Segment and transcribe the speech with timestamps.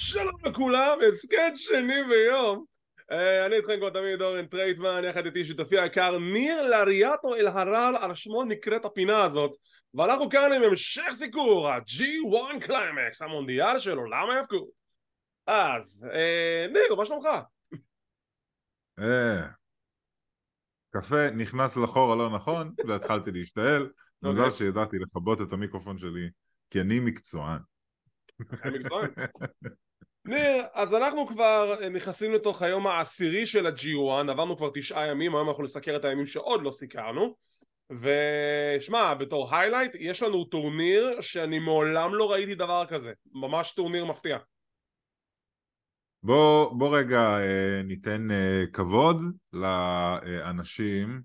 [0.00, 2.64] שלום לכולם, הסכת שני ביום.
[3.10, 8.14] אה, אני איתכם כמו תמיד אורן טרייטמן, יחד איתי שותפי היקר ניר לאריאטו אלהרל, על
[8.14, 9.50] שמו נקראת הפינה הזאת.
[9.94, 14.68] ואנחנו כאן עם המשך סיקור, ה-G1 קליימקס, המונדיאל של עולם ההאבקות.
[15.46, 17.26] אז, אה, ניר, מה שלומך?
[18.98, 19.46] אה,
[20.90, 23.90] קפה נכנס לחור הלא נכון והתחלתי להשתעל,
[24.22, 24.50] מזל אוקיי.
[24.50, 26.28] שידעתי לכבות את המיקרופון שלי
[26.70, 27.58] כי אני מקצוען.
[30.24, 35.48] ניר, אז אנחנו כבר נכנסים לתוך היום העשירי של ה-G1, עברנו כבר תשעה ימים, היום
[35.48, 37.36] אנחנו נסקר את הימים שעוד לא סיקרנו.
[37.90, 44.38] ושמע, בתור highlight, יש לנו טורניר שאני מעולם לא ראיתי דבר כזה, ממש טורניר מפתיע.
[46.22, 49.16] בוא, בוא רגע אה, ניתן אה, כבוד
[49.52, 51.22] לאנשים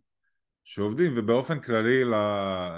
[0.63, 2.04] שעובדים ובאופן כללי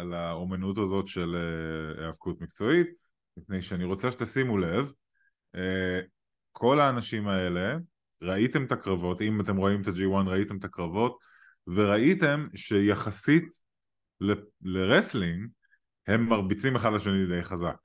[0.04, 3.05] לאומנות הזאת של אה, היאבקות מקצועית
[3.38, 4.92] מפני שאני רוצה שתשימו לב
[5.56, 6.00] אה,
[6.52, 7.78] כל האנשים האלה
[8.22, 11.20] ראיתם את הקרבות, אם אתם רואים את ה-G1 ראיתם את הקרבות
[11.68, 13.46] וראיתם שיחסית
[14.22, 15.48] ל- ל wrestling
[16.08, 17.78] הם מרביצים אחד לשני די חזק.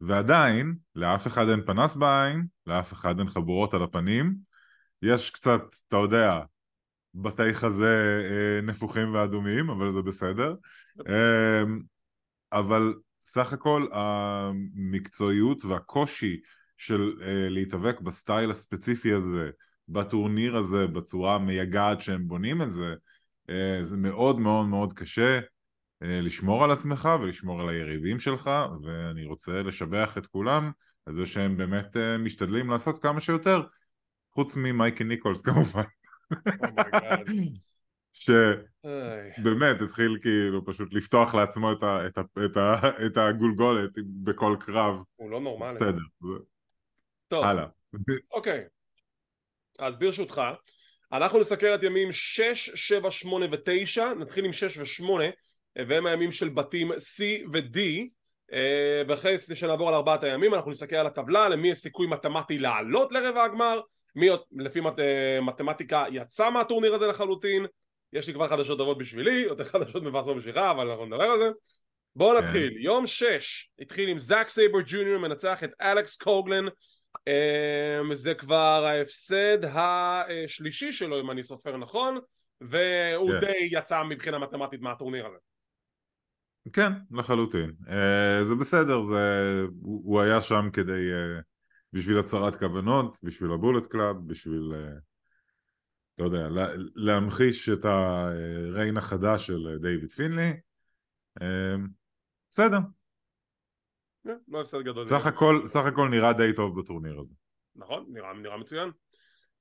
[0.00, 4.34] ועדיין לאף אחד אין פנס בעין, לאף אחד אין חבורות על הפנים
[5.02, 6.40] יש קצת, אתה יודע,
[7.14, 10.54] בתי חזה אה, נפוחים ואדומים, אבל זה בסדר.
[11.08, 11.62] אה,
[12.52, 16.40] אבל סך הכל המקצועיות והקושי
[16.76, 19.50] של אה, להתאבק בסטייל הספציפי הזה,
[19.88, 22.94] בטורניר הזה, בצורה המייגעת שהם בונים את זה,
[23.50, 25.40] אה, זה מאוד מאוד מאוד קשה
[26.02, 28.50] אה, לשמור על עצמך ולשמור על היריבים שלך,
[28.84, 30.70] ואני רוצה לשבח את כולם
[31.06, 33.62] על זה שהם באמת אה, משתדלים לעשות כמה שיותר,
[34.34, 35.82] חוץ ממייקי ניקולס כמובן.
[36.62, 37.30] oh my god.
[38.12, 39.80] שבאמת.
[39.80, 43.90] התחיל כאילו פשוט לפתוח לעצמו את, ה, את, ה, את, ה, את הגולגולת
[44.22, 45.74] בכל קרב, הוא לא נורמלי.
[45.74, 46.02] בסדר,
[47.28, 47.66] טוב, הלאה.
[48.32, 48.64] אוקיי.
[49.78, 50.42] אז ברשותך,
[51.12, 55.10] אנחנו נסקר את ימים 6, 7, 8 ו-9, נתחיל עם 6 ו-8,
[55.88, 57.22] והם הימים של בתים C
[57.52, 57.78] ו-D,
[58.52, 63.12] אה, ואחרי שנעבור על ארבעת הימים אנחנו נסתכל על הטבלה, למי יש סיכוי מתמטי לעלות
[63.12, 63.80] לרבע הגמר,
[64.14, 67.66] מי לפי מת, אה, מתמטיקה יצא מהטורניר הזה לחלוטין,
[68.12, 71.50] יש לי כבר חדשות טובות בשבילי, יותר חדשות מבאסות בשבילך, אבל אנחנו נדבר על זה.
[72.16, 72.44] בוא, כן.
[72.44, 76.64] נתחיל, יום 6 התחיל עם זאק סייבר ג'וניור מנצח את אלכס קוגלן
[77.26, 82.18] אמ, זה כבר ההפסד השלישי שלו אם אני סופר נכון
[82.60, 83.40] והוא כן.
[83.40, 85.36] די יצא מבחינה מתמטית מהטורניר הזה
[86.72, 87.72] כן, לחלוטין.
[87.88, 89.16] אה, זה בסדר, זה...
[89.82, 91.12] הוא היה שם כדי...
[91.12, 91.40] אה,
[91.92, 94.72] בשביל הצהרת כוונות, בשביל ה-Bullet Club, בשביל...
[96.26, 100.52] אתה יודע, לה- להמחיש את ה reign החדש של דיוויד פינלי.
[101.42, 101.74] אה,
[102.50, 102.78] בסדר,
[104.24, 105.04] כן, לא הפסד גדול.
[105.04, 107.34] סך הכל, סך הכל נראה די טוב בטורניר הזה.
[107.76, 108.90] נכון, נראה, נראה מצוין.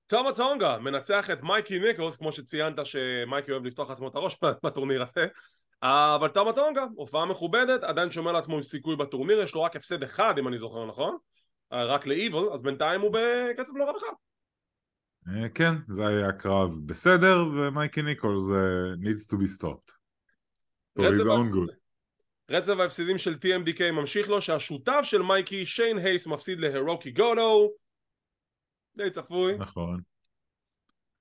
[0.07, 5.03] תומה טונגה מנצח את מייקי ניקולס כמו שציינת שמייקי אוהב לפתוח לעצמו את הראש בטורניר
[5.03, 5.27] הזה.
[5.83, 10.03] אבל תומה טונגה, הופעה מכובדת, עדיין שומר לעצמו עם סיכוי בטורניר, יש לו רק הפסד
[10.03, 11.17] אחד אם אני זוכר נכון.
[11.73, 14.09] אה, רק לאיבל, אז בינתיים הוא בקצב לא רע בכלל
[15.53, 19.91] כן, זה היה קרב בסדר, ומייקי ניקולס אה, needs to be stopped.
[20.99, 21.73] רצף ההפס-.
[22.51, 27.71] רצף ההפסדים של TMDK ממשיך לו שהשותף של מייקי שיין הייסט מפסיד להירוקי גוטו
[28.95, 30.01] די צפוי נכון.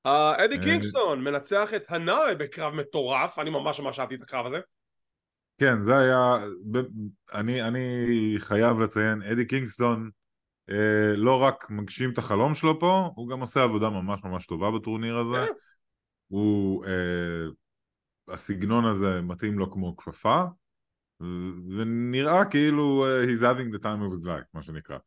[0.06, 4.46] אה, אדי אה, קינגסטון מנצח את הנארה בקרב מטורף אני ממש ממש אהבתי את הקרב
[4.46, 4.60] הזה
[5.60, 6.38] כן, זה היה...
[7.34, 8.06] אני, אני
[8.38, 10.10] חייב לציין, אדי קינגסטון אה,
[11.16, 15.18] לא רק מגשים את החלום שלו פה, הוא גם עושה עבודה ממש ממש טובה בטורניר
[15.18, 15.46] הזה.
[15.46, 15.52] כן.
[16.28, 16.84] הוא...
[16.84, 17.48] אה,
[18.28, 20.44] הסגנון הזה מתאים לו כמו כפפה,
[21.76, 24.98] ונראה כאילו אה, he's having the time of his life, מה שנקרא.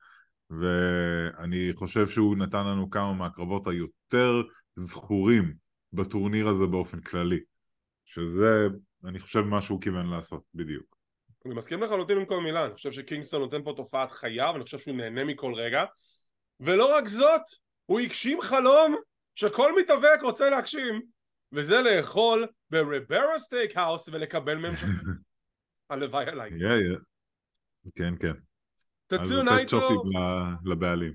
[0.49, 4.41] ואני חושב שהוא נתן לנו כמה מהקרבות היותר
[4.75, 5.53] זכורים
[5.93, 7.39] בטורניר הזה באופן כללי.
[8.05, 8.67] שזה,
[9.05, 11.00] אני חושב, מה שהוא כיוון לעשות, בדיוק.
[11.45, 14.77] אני מסכים לחלוטין עם כל מילה אני חושב שקינגסטון נותן פה תופעת חייו אני חושב
[14.77, 15.83] שהוא נהנה מכל רגע
[16.59, 17.41] ולא רק זאת
[17.85, 18.95] הוא הגשים חלום
[19.35, 21.01] שכל מתאבק רוצה להגשים
[21.51, 24.87] וזה לאכול ב Ribera Steakhouse ולקבל שם
[25.89, 26.51] הלוואי עליי.
[27.95, 28.33] כן, כן.
[29.07, 30.03] טצויה נאיטו
[30.65, 31.13] לבעלים.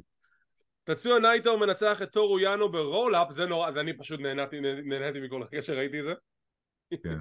[0.84, 5.42] טצויה נאיטו מנצח את טורו יאנו ב roll-up זה נורא, אז אני פשוט נהניתי מכל
[5.52, 6.14] רגע שראיתי את זה
[7.02, 7.18] כן.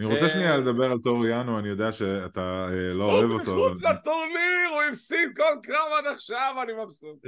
[0.00, 3.40] אני רוצה אה, שנייה לדבר על טורו יאנו, אני יודע שאתה אה, לא אוהב הוא
[3.40, 3.56] אותו.
[3.66, 7.26] מחוץ אבל- לטורניר, הוא הפסיד כל קרב עד עכשיו, אני מבסוט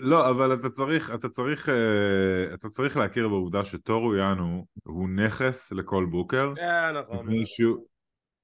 [0.00, 5.72] לא, אבל אתה צריך, אתה צריך, אה, אתה צריך להכיר בעובדה שטורו יאנו הוא נכס
[5.72, 7.86] לכל booker, כן, נכון מפני שהוא,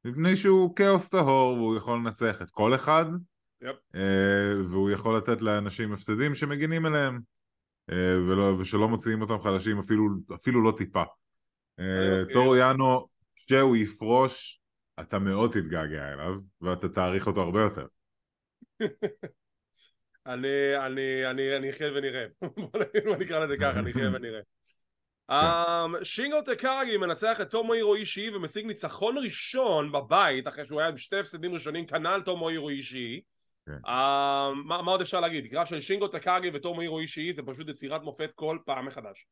[0.05, 3.05] מפני שהוא כאוס טהור והוא יכול לנצח את כל אחד,
[3.65, 3.97] Yep.
[4.65, 7.21] והוא יכול לתת לאנשים הפסדים שמגינים אליהם,
[8.29, 11.03] ולא, ושלא מוציאים אותם חלשים אפילו, אפילו לא טיפה.
[12.33, 13.07] טורו יאנו,
[13.47, 14.61] כשהוא יפרוש,
[15.01, 17.87] אתה מאוד תתגעגע אליו, ואתה תעריך אותו הרבה יותר.
[20.27, 22.27] אני, אני, אני, אני אחיה ונראה.
[23.05, 24.41] בוא נקרא לזה ככה, אני אחיה ונראה.
[25.31, 30.89] Um, שינגו טקאגי מנצח את תומו הירו אישי ומשיג ניצחון ראשון בבית אחרי שהוא היה
[30.89, 33.21] עם שתי הפסדים ראשונים כנ"ל תומו הירו אישי
[33.67, 33.73] כן.
[33.73, 33.89] uh,
[34.65, 35.47] מה, מה עוד אפשר להגיד?
[35.51, 39.27] קרב של שינגו טקאגי ותומו הירו אישי זה פשוט יצירת מופת כל פעם מחדש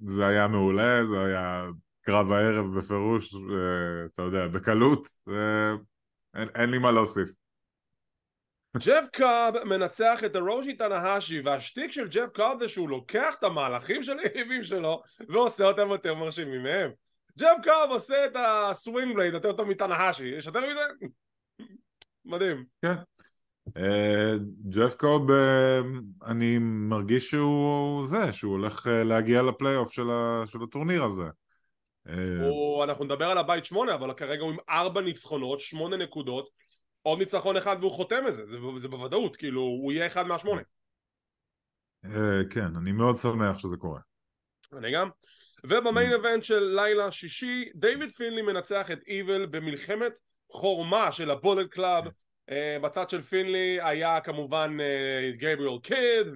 [0.00, 1.66] זה היה מעולה, זה היה
[2.02, 3.38] קרב הערב בפירוש, uh,
[4.14, 5.32] אתה יודע, בקלות, uh,
[6.34, 7.28] אין, אין לי מה להוסיף.
[8.76, 14.02] ג'ף קאב מנצח את הרושי טנהשי והשטיק של ג'ף קאב זה שהוא לוקח את המהלכים
[14.02, 16.90] של היריבים שלו ועושה אותם יותר מרשימים מהם
[17.38, 21.06] ג'ף קוב עושה את ה sling blade יותר טוב מטנהאשי יש יותר מזה?
[22.24, 22.64] מדהים.
[22.82, 22.94] כן.
[23.76, 24.32] אה,
[24.68, 25.80] ג'ף קוב אה,
[26.26, 29.92] אני מרגיש שהוא זה שהוא הולך אה, להגיע לפלייאוף
[30.46, 31.28] של הטורניר הזה
[32.84, 36.48] אנחנו נדבר על הבית שמונה אבל כרגע הוא עם ארבע ניצחונות שמונה נקודות
[37.02, 40.62] עוד ניצחון אחד והוא חותם את זה, זה, זה בוודאות, כאילו הוא יהיה אחד מהשמונה.
[42.04, 44.00] אה, כן, אני מאוד שמח שזה קורה.
[44.72, 45.08] אני גם.
[45.64, 50.12] וב main event של לילה שישי, דיוויד פינלי מנצח את איבל במלחמת
[50.50, 52.04] חורמה של ה-Bullet Club.
[52.50, 54.76] אה, בצד של פינלי היה כמובן
[55.36, 56.26] גייבריאל קיד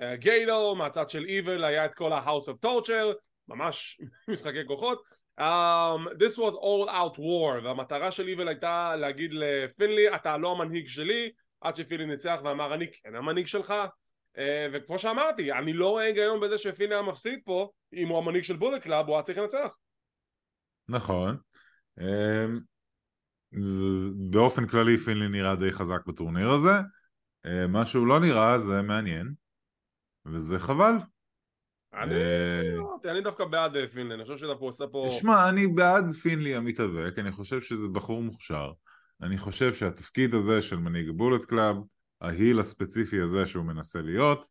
[0.00, 3.14] וגדו, מהצד של איבל היה את כל ה-house of torture,
[3.48, 4.00] ממש
[4.32, 5.22] משחקי כוחות.
[5.40, 10.88] Um, this was all out war והמטרה של איבל הייתה להגיד לפינלי אתה לא המנהיג
[10.88, 13.74] שלי עד שפינלי ניצח ואמר אני כן המנהיג שלך
[14.36, 14.40] uh,
[14.72, 18.56] וכמו שאמרתי אני לא רואה היגיון בזה שפינלי היה מפסיד פה אם הוא המנהיג של
[18.56, 19.68] Bullet Club הוא היה צריך לנצח.
[20.88, 21.36] נכון.
[22.00, 22.60] Um,
[24.30, 26.74] באופן כללי פינלי נראה די חזק בטורניר הזה.
[27.46, 29.32] Uh, מה שהוא לא נראה זה מעניין
[30.26, 30.94] וזה חבל
[31.94, 35.06] אני דווקא בעד אה, פינלי, אני חושב שדווקא עושה פה...
[35.08, 38.72] תשמע, אני בעד פינלי המתאבק, אני חושב שזה בחור מוכשר.
[39.22, 41.76] אני חושב שהתפקיד הזה של מנהיג Bullet Club,
[42.20, 44.46] ה heel הספציפי הזה שהוא מנסה להיות,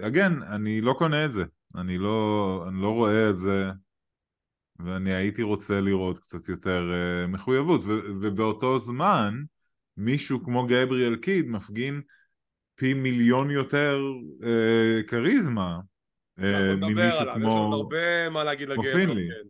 [0.00, 1.44] again, אני לא קונה את זה.
[1.76, 3.70] אני לא, אני לא רואה את זה,
[4.78, 7.80] ואני הייתי רוצה לראות קצת יותר uh, מחויבות.
[7.84, 9.34] ו- ובאותו זמן,
[9.96, 12.00] מישהו כמו גבריאל קיד מפגין
[12.78, 14.00] פי מיליון יותר
[14.44, 15.78] אה, כריזמה
[16.38, 17.48] אה, ממישהו עליו, כמו...
[17.48, 18.92] יש עוד הרבה מה להגיד לגבר.
[18.92, 19.48] כן.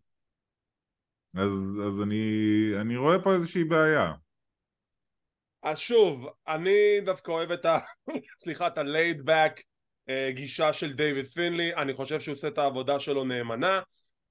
[1.41, 2.23] אז, אז אני,
[2.81, 4.13] אני רואה פה איזושהי בעיה.
[5.63, 7.79] אז שוב, אני דווקא אוהב את ה...
[8.43, 9.63] סליחה, את ה-laid back
[10.09, 13.81] אה, גישה של דיוויד פינלי, אני חושב שהוא עושה את העבודה שלו נאמנה.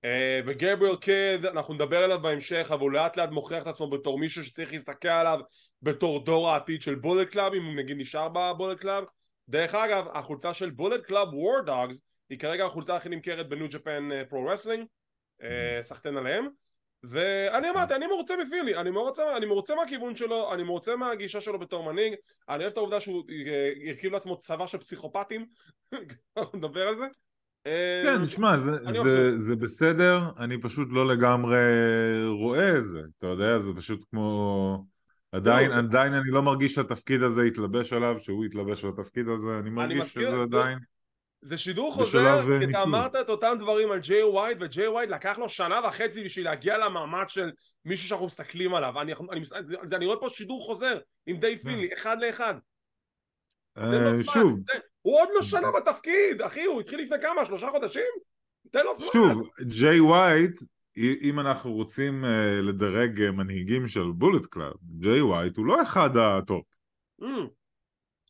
[0.08, 4.20] אה, וגבריאל קיד אנחנו נדבר עליו בהמשך אבל הוא לאט לאט מוכיח את עצמו בתור
[4.20, 5.40] מישהו שצריך להסתכל עליו
[5.82, 9.04] בתור דור העתיד של Bullet Club אם הוא נגיד נשאר ב-Bullet Club.
[9.50, 13.68] דרך אגב החולצה של Bullet Club War Dogs היא כרגע החולצה הכי נמכרת ב New
[13.70, 14.86] Japan Pro Wrestling
[15.82, 16.48] סחטיין עליהם.
[17.04, 21.60] ואני אמרתי אני מרוצה מפינלי אני מרוצה, אני מרוצה מהכיוון שלו אני מרוצה מהגישה שלו
[21.60, 22.14] בתור מנהיג.
[22.50, 25.46] אני אוהב את העובדה שהוא אה, הרכיב לעצמו צבא של פסיכופטים.
[26.38, 27.06] אנחנו נדבר על זה
[28.04, 28.72] כן, אה, שמע, זה,
[29.04, 31.58] זה, זה בסדר, אני פשוט לא לגמרי
[32.30, 34.86] רואה את זה, אתה יודע, זה פשוט כמו...
[35.32, 39.60] עדיין, לא, עדיין אני לא מרגיש שהתפקיד הזה יתלבש עליו, שהוא יתלבש על התפקיד הזה,
[39.60, 40.80] אני מרגיש אני שזה עדיין...
[41.42, 45.38] זה שידור חוזר, כי אתה אמרת את אותם דברים על ג'יי ווייט, וג'יי ווייט לקח
[45.38, 47.52] לו שנה וחצי בשביל להגיע למעמד של
[47.86, 51.90] מישהו שאנחנו מסתכלים עליו, אני, אני, אני, אני רואה פה שידור חוזר עם דייב פינלי,
[51.94, 52.54] אחד לאחד.
[53.78, 54.60] אה, שוב,
[55.08, 58.12] הוא עוד לא שנה בתפקיד, אחי, הוא התחיל לפני כמה, שלושה חודשים?
[58.72, 59.08] תן לו זמן.
[59.14, 60.62] שוב, ג'יי ווייט,
[60.98, 62.28] אם אנחנו רוצים אה,
[62.64, 66.66] לדרג אה, מנהיגים של Bullet Club, ג'יי ווייט הוא לא אחד ה top.
[67.22, 67.26] Mm.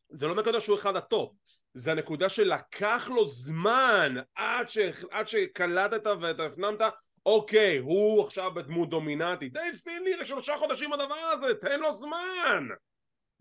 [0.10, 1.34] זה לא נקודה שהוא אחד ה top,
[1.74, 4.78] זה הנקודה שלקח לו זמן עד, ש...
[5.12, 6.82] עד שקלטת ואתה הפנמת
[7.26, 9.54] אוקיי, הוא עכשיו בדמות דומיננטית.
[9.54, 12.68] דייב פינלי לשלושה חודשים הדבר הזה, תן לו זמן!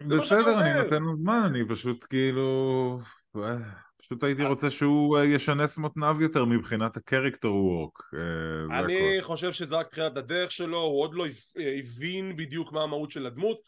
[0.01, 3.01] בסדר, אני נותן לו זמן, אני פשוט כאילו...
[3.99, 8.03] פשוט הייתי רוצה שהוא אה, ישנס מותניו יותר מבחינת ה character work.
[8.15, 11.27] אה, אני חושב שזה רק תחילת הדרך שלו, הוא עוד לא
[11.79, 13.59] הבין בדיוק מה המהות של הדמות.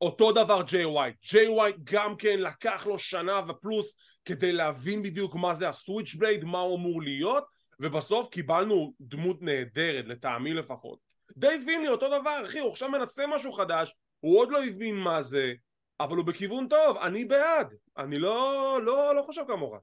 [0.00, 1.16] אותו דבר ג'יי ווייט.
[1.30, 3.94] ג'יי ווייט גם כן לקח לו שנה ופלוס
[4.24, 7.44] כדי להבין בדיוק מה זה הסוויץ' בלייד, מה הוא אמור להיות,
[7.80, 10.98] ובסוף קיבלנו דמות נהדרת, לטעמי לפחות.
[11.36, 15.22] די פיני אותו דבר, אחי, הוא עכשיו מנסה משהו חדש, הוא עוד לא הבין מה
[15.22, 15.52] זה,
[16.00, 19.74] אבל הוא בכיוון טוב, אני בעד, אני לא, לא, לא חושב כמוך.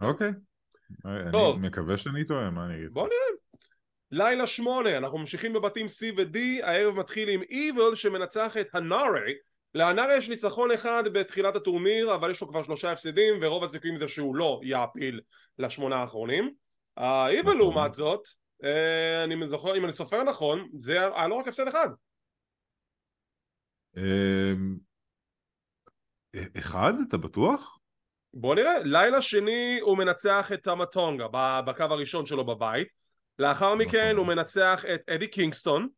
[0.00, 0.30] אוקיי.
[1.32, 1.58] טוב.
[1.58, 2.92] אני מקווה שאני טועה, מה אני אגיד?
[2.92, 3.38] בוא נראה.
[4.10, 9.34] לילה שמונה, אנחנו ממשיכים בבתים C ו-D, הערב מתחיל עם Evil שמנצח את הנארי
[9.74, 14.08] להנארי יש ניצחון אחד בתחילת הטורניר, אבל יש לו כבר שלושה הפסדים, ורוב הסיכויים זה
[14.08, 15.20] שהוא לא יעפיל
[15.58, 16.54] לשמונה האחרונים.
[16.96, 17.58] ה-Evil נכון.
[17.58, 18.28] לעומת זאת,
[18.64, 21.88] אה, אני זוכר, אם אני סופר נכון, זה היה לא רק הפסד אחד.
[26.58, 26.92] אחד?
[27.08, 27.78] אתה בטוח?
[28.34, 32.88] בוא נראה, לילה שני הוא מנצח את טמטונגה ב- בקו הראשון שלו בבית
[33.38, 34.16] לאחר מכן נכון.
[34.16, 35.88] הוא מנצח את אדי קינגסטון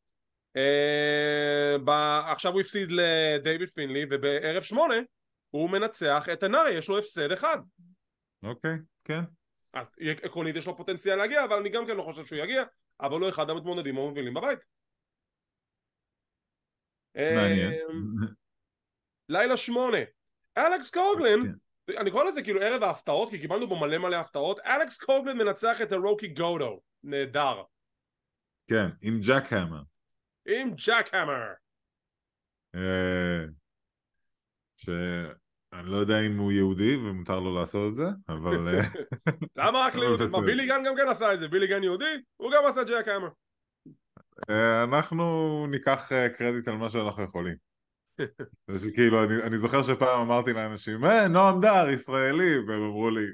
[0.56, 4.94] אה, ב- עכשיו הוא הפסיד לדייוויד פינלי ובערב שמונה
[5.50, 7.58] הוא מנצח את הנארי, יש לו הפסד אחד
[8.42, 9.20] אוקיי, כן.
[9.74, 12.62] אז עקרונית יש לו פוטנציאל להגיע אבל אני גם כן לא חושב שהוא יגיע
[13.00, 14.58] אבל הוא אחד המתמודדים המובילים בבית
[17.14, 17.72] מעניין.
[17.72, 17.78] אה,
[19.28, 19.98] לילה שמונה
[20.66, 21.52] אלכס קוגלן כן.
[21.98, 25.82] אני קורא לזה כאילו ערב ההפתעות כי קיבלנו בו מלא מלא הפתעות אלכס קוגלן מנצח
[25.82, 27.62] את הרוקי גודו נהדר
[28.70, 29.82] כן, עם ג'ק המר.
[30.48, 31.52] עם ג'ק המר
[32.74, 33.44] אה,
[34.76, 38.82] שאני לא יודע אם הוא יהודי ומותר לו לעשות את זה, אבל אה,
[39.66, 40.24] למה רק אבל ליהודי?
[40.24, 40.46] מה בסדר.
[40.46, 43.28] בילי גן גם כן עשה את זה בילי גן יהודי הוא גם עשה ג'ק המר
[44.50, 47.69] אה, אנחנו ניקח קרדיט על מה שאנחנו יכולים.
[48.70, 53.24] זה כאילו, אני, אני זוכר שפעם אמרתי לאנשים, אה, נועם דר, ישראלי, והם אמרו לי,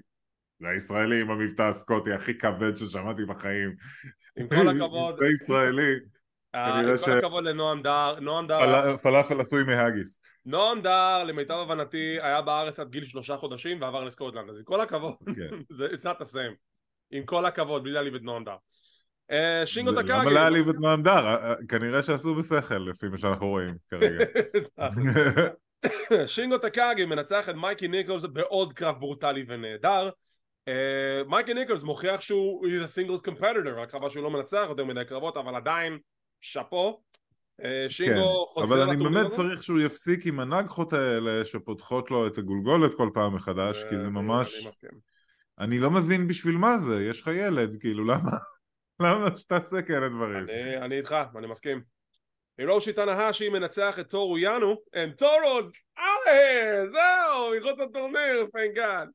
[0.61, 3.75] זה הישראלי עם המבטא הסקוטי הכי כבד ששמעתי בחיים.
[4.39, 5.95] עם כל הכבוד זה ישראלי,
[6.55, 10.21] אה, עם כל הכבוד לנועם דר נועם דר פל- פלאפל עשוי מהאגיס.
[10.47, 14.81] נועם דר למיטב הבנתי היה בארץ עד גיל שלושה חודשים ועבר לסקוטלנד אז עם כל
[14.81, 15.57] הכבוד כן.
[15.77, 16.55] זה it's not the same
[17.11, 18.57] עם כל הכבוד בלי להעליב את נועם דר
[19.65, 21.27] שינגו זה- טקאגי למה להעליב את נועם דר?
[21.27, 24.25] אה, אה, כנראה שעשו בשכל, לפי מה שאנחנו רואים כרגע.
[26.27, 30.11] שינגו טקאגי מנצח את מייקי ניקולס בעוד קרב ברוטלי ונהדר
[30.69, 34.85] אה, מייקי ניקולס מוכיח שהוא he's a singles competitor רק חבל שהוא לא מנצח יותר
[34.85, 35.99] מדי קרבות אבל עדיין
[36.41, 37.01] שאפו
[37.61, 39.27] אה, כן, שינגו חוזר אבל אני באמת.
[39.27, 44.07] צריך שהוא יפסיק עם הנגחות האלה שפותחות לו את הגולגולת כל פעם מחדש, כי זה
[44.07, 44.69] אה, ממש...
[45.59, 48.31] אני לא מבין בשביל מה זה, יש לך ילד, כאילו למה?
[49.03, 50.47] למה שתעשה כאלה דברים?
[50.83, 51.83] אני- איתך אני מסכים.
[52.59, 55.67] הירושי טנהשי מנצח את טורו יאנו out of
[56.27, 59.09] here זהו מחוץ לטורניר thank God.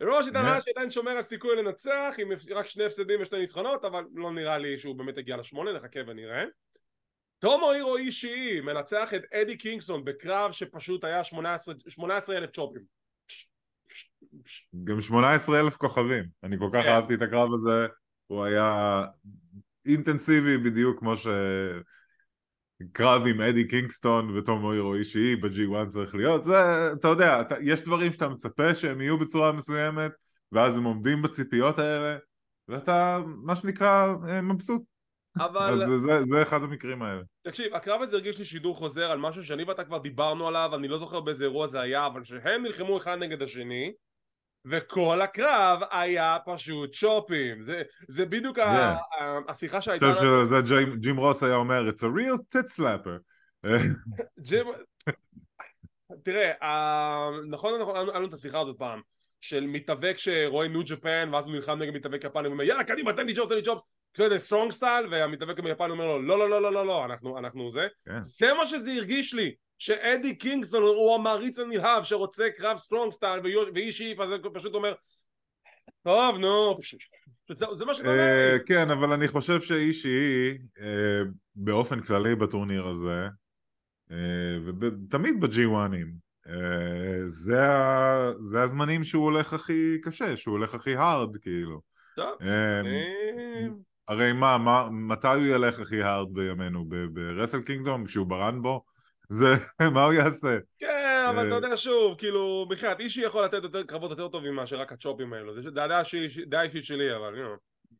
[0.00, 4.30] הירושי טנהשי עדיין שומר על סיכוי לנצח עם רק שני הפסדים ושני ניצחונות אבל לא
[4.32, 6.44] נראה לי שהוא באמת יגיע לשמונה נחכה ונראה.
[7.38, 12.82] תומו הירו אישי מנצח את אדי קינגסון בקרב שפשוט היה 18 אלף צ'ופים.
[14.84, 16.88] גם 18 אלף כוכבים, אני כל כך כן.
[16.88, 17.86] אהבתי את הקרב הזה,
[18.30, 19.04] הוא היה
[19.86, 21.26] אינטנסיבי בדיוק כמו ש...
[22.92, 27.82] קרב עם אדי קינגסטון וטום הירו אישי ב-G1 צריך להיות, זה, אתה יודע, אתה, יש
[27.82, 30.12] דברים שאתה מצפה שהם יהיו בצורה מסוימת,
[30.52, 32.16] ואז הם עומדים בציפיות האלה,
[32.68, 34.82] ואתה, מה שנקרא, אה, מבסוט.
[35.36, 37.22] אבל אז זה, זה, זה אחד המקרים האלה.
[37.42, 40.88] תקשיב, הקרב הזה הרגיש לי שידור חוזר על משהו שאני ואתה כבר דיברנו עליו, אני
[40.88, 43.92] לא זוכר באיזה אירוע זה היה, אבל שהם נלחמו אחד נגד השני,
[44.64, 47.62] וכל הקרב היה פשוט צ'ופים.
[47.62, 49.22] זה, זה בדיוק ה- Yeah.
[49.22, 50.44] ה- השיחה אני שהייתה חושב לנו.
[50.44, 53.18] שזה ג'ים, ג'ים רוס היה אומר, it's a real tit slapper.
[54.40, 54.66] ג'ים...
[56.24, 59.00] תראה, ה- נכון, נכון, היה לנו את השיחה הזאת פעם,
[59.40, 63.12] של מתאבק שרואה New Japan, ואז הוא נלחם נגד מתאבק יפני, הוא אומר, יאללה, קדימה,
[63.12, 63.82] תן לי chops, תן לי chops.
[64.14, 67.70] בסדר, strong style, והמתאבק היפני אומר לו, לא, לא, לא, לא, לא, לא, אנחנו, אנחנו
[67.70, 67.86] זה.
[68.06, 68.22] כן.
[68.22, 73.40] זה מה שזה הרגיש לי, שאדי קינגסון הוא המעריץ הנלהב שרוצה קרב strong style
[73.74, 74.94] ואישי פשוט- פשוט אומר
[76.02, 76.78] טוב נו
[77.52, 78.58] זה, זה מה שזה אומר אה.
[78.66, 81.20] כן, אבל אני חושב שאישי, אה,
[81.54, 83.26] באופן כללי בטורניר הזה,
[84.10, 84.16] אה,
[84.80, 86.29] ותמיד ב-G1ים, אה,
[87.26, 91.80] זה ה- זה הזמנים שהוא הולך הכי קשה, שהוא הולך הכי hard, כאילו.
[92.16, 92.80] טוב, אה,
[94.08, 96.84] הרי מה, מה, מתי הוא ילך הכי hard בימינו?
[97.12, 98.04] ברסל קינגדום?
[98.04, 98.84] כשהוא ברן בו?
[99.28, 99.54] זה,
[99.94, 100.58] מה הוא יעשה?
[100.78, 101.56] כן אבל אתה אה.
[101.56, 105.62] יודע שוב כאילו בחייאת אישי יכול לתת יותר קרבות יותר טובים מאשר רק הצ'ופים האלו
[105.62, 105.70] זה
[106.46, 107.34] דעה אישית שלי אבל.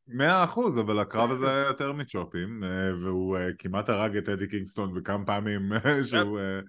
[0.09, 4.49] מאה אחוז, אבל הקרב הזה היה יותר מצ'ופים, אה, והוא אה, כמעט הרג את אדי
[4.49, 6.61] קינגסטון וכמה פעמים אה, שהוא אה,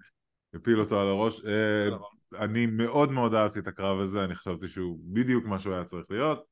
[0.53, 1.45] הפיל אותו על הראש.
[1.45, 1.89] אה.
[2.39, 6.05] אני מאוד מאוד אהבתי את הקרב הזה, אני חשבתי שהוא בדיוק מה שהוא היה צריך
[6.09, 6.45] להיות.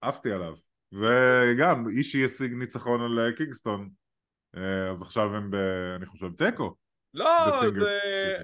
[0.00, 0.54] עפתי עליו.
[0.92, 3.90] וגם, אישי השיג ניצחון על אה, קינגסטון.
[4.56, 5.54] אה, אז עכשיו הם ב...
[5.96, 6.74] אני חושב תיקו.
[7.14, 7.70] לא.
[7.70, 7.90] זה,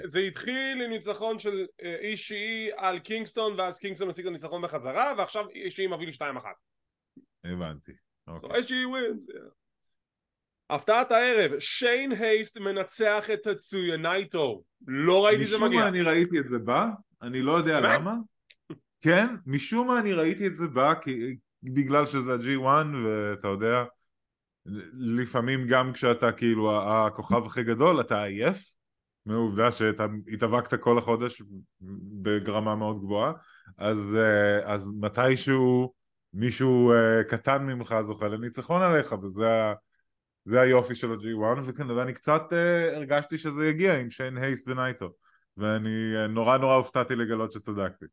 [0.04, 5.48] זה התחיל עם ניצחון של אישי על קינגסטון ואז קינגסטון השיג את הניצחון בחזרה ועכשיו
[5.48, 6.24] אישי מביא לי 2-1
[7.44, 7.92] הבנתי.
[7.92, 8.56] So אוקיי.
[8.56, 9.57] אישי wins yeah.
[10.70, 16.02] הפתעת הערב שיין הייסט מנצח את טצויה נייטו לא ראיתי זה משום מגיע מה אני
[16.02, 16.88] ראיתי את זה בא,
[17.22, 18.00] אני לא יודע באמת?
[18.00, 18.14] למה.
[19.00, 23.84] כן, משום מה אני ראיתי את זה בא, כי, בגלל שזה ה-G1 ואתה יודע,
[24.98, 28.72] לפעמים גם כשאתה כאילו הכוכב הכי גדול אתה עייף
[29.26, 31.42] מהעובדה שהתאבקת כל החודש
[32.22, 33.32] ברמה מאוד גבוהה
[33.78, 35.92] אז, אה, אז מתישהו
[36.34, 39.46] מישהו אה, קטן ממך זוכה לניצחון עליך וזה
[40.48, 45.10] זה היופי של ה-G1 ואני קצת uh, הרגשתי שזה יגיע עם שיין הייסט ונייטו
[45.56, 48.06] ואני uh, נורא נורא הופתעתי לגלות שצדקתי.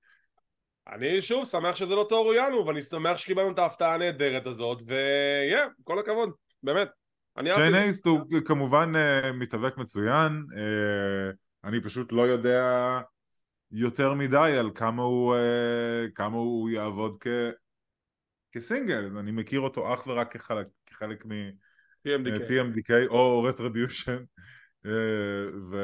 [0.88, 5.66] אני שוב שמח שזה לא תיאור יאנו ואני שמח שקיבלנו את ההפתעה הנהדרת הזאת ויהיה,
[5.66, 6.32] yeah, כל הכבוד,
[6.64, 6.88] באמת.
[7.44, 13.00] שיין הייסט הוא כמובן uh, מתאבק מצוין uh, אני פשוט לא יודע
[13.72, 17.28] יותר מדי על כמה הוא, uh, כמה הוא יעבוד כ...
[18.52, 21.32] כסינגל, אני מכיר אותו אך ורק כחלק, כחלק מ...
[22.06, 24.24] TMDK, TMDK או רטריביושן
[24.86, 24.92] אה,
[25.72, 25.76] ו...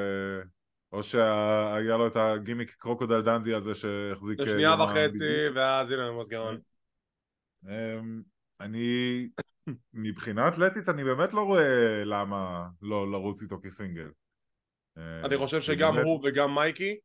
[0.92, 4.40] או שהיה לו את הגימיק קרוקודל דנדי הזה שהחזיק...
[4.40, 6.58] לשנייה אה, וחצי ואז הנה מוסגרון.
[7.66, 8.22] אמ,
[8.60, 9.28] אני
[9.94, 14.10] מבחינה אתלטית אני באמת לא רואה למה לא לרוץ איתו כסינגל.
[14.98, 17.00] אה, אני חושב שגם הוא וגם מייקי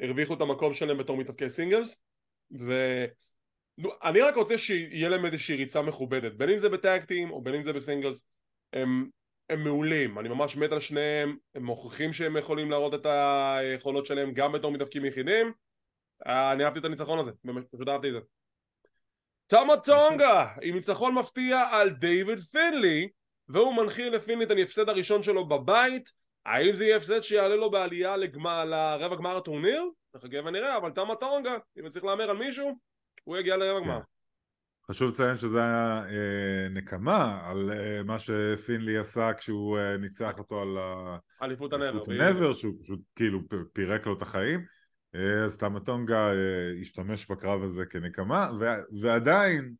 [0.00, 2.02] הרוויחו את המקום שלהם בתור מתאבקי singles
[2.50, 7.42] ואני רק רוצה שיהיה להם איזושהי ריצה מכובדת בין אם זה ב tag team או
[7.42, 8.28] בין אם זה ב singles
[8.72, 9.08] הם,
[9.50, 14.32] הם מעולים, אני ממש מת על שניהם, הם מוכיחים שהם יכולים להראות את היכולות שלהם
[14.32, 15.52] גם בתור מתאבקים יחידים.
[16.26, 17.30] אני אהבתי את הניצחון הזה,
[17.72, 18.18] פשוט אהבתי את זה.
[19.46, 23.08] תמה טונגה עם ניצחון מפתיע על דיוויד פינלי
[23.48, 26.12] והוא מנחיל לפינלי את ההפסד הראשון שלו בבית.
[26.46, 29.84] האם זה יהיה הפסד שיעלה לו בעלייה לגמר, לרבע גמר הטורניר?
[30.14, 32.78] נחכה ונראה, אבל תמה טונגה, אם צריך להמר על מישהו,
[33.24, 34.00] הוא יגיע לרבע גמר.
[34.90, 40.62] חשוב לציין שזה היה אה, נקמה על אה, מה שפינלי עשה כשהוא אה, ניצח אותו
[40.62, 40.68] על
[41.42, 43.40] אליפות ה NEVER, ה NEVER שהוא פשוט כאילו
[43.72, 44.64] פירק לו את החיים.
[45.14, 49.74] אה, אז טמטונגה אה, השתמש בקרב הזה כנקמה ו- ועדיין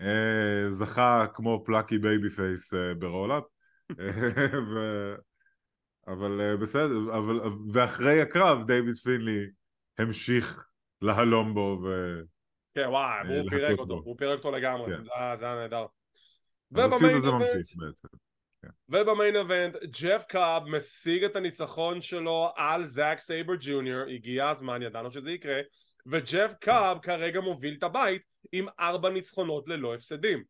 [0.00, 3.44] אה, זכה כמו plucky babyface אה, ב roll-up.
[4.00, 5.14] אה, ו-
[6.06, 7.40] אבל אה, בסדר, אבל,
[7.72, 9.46] ואחרי הקרב דיוויד פינלי
[9.98, 10.64] המשיך
[11.02, 12.20] להלום בו ו...
[12.74, 15.04] כן וואי, הוא פירק אותו, הוא פירק אותו לגמרי, כן.
[15.36, 15.86] זה היה נהדר.
[18.62, 18.68] כן.
[18.88, 24.82] וב main event, ג'ף קאב משיג את הניצחון שלו על זאק סייבר ג'וניור, הגיע הזמן,
[24.82, 25.60] ידענו שזה יקרה,
[26.06, 30.44] וג'ף קאב כרגע מוביל את הבית עם ארבע ניצחונות ללא הפסדים.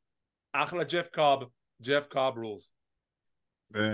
[0.52, 1.38] אחלה ג'ף קאב,
[1.82, 2.74] ג'ף קאב rules.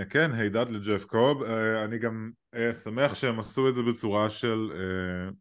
[0.09, 4.71] כן, הידד לג'ף קאב, אה, אני גם אה, שמח שהם עשו את זה בצורה של
[4.73, 5.31] אה,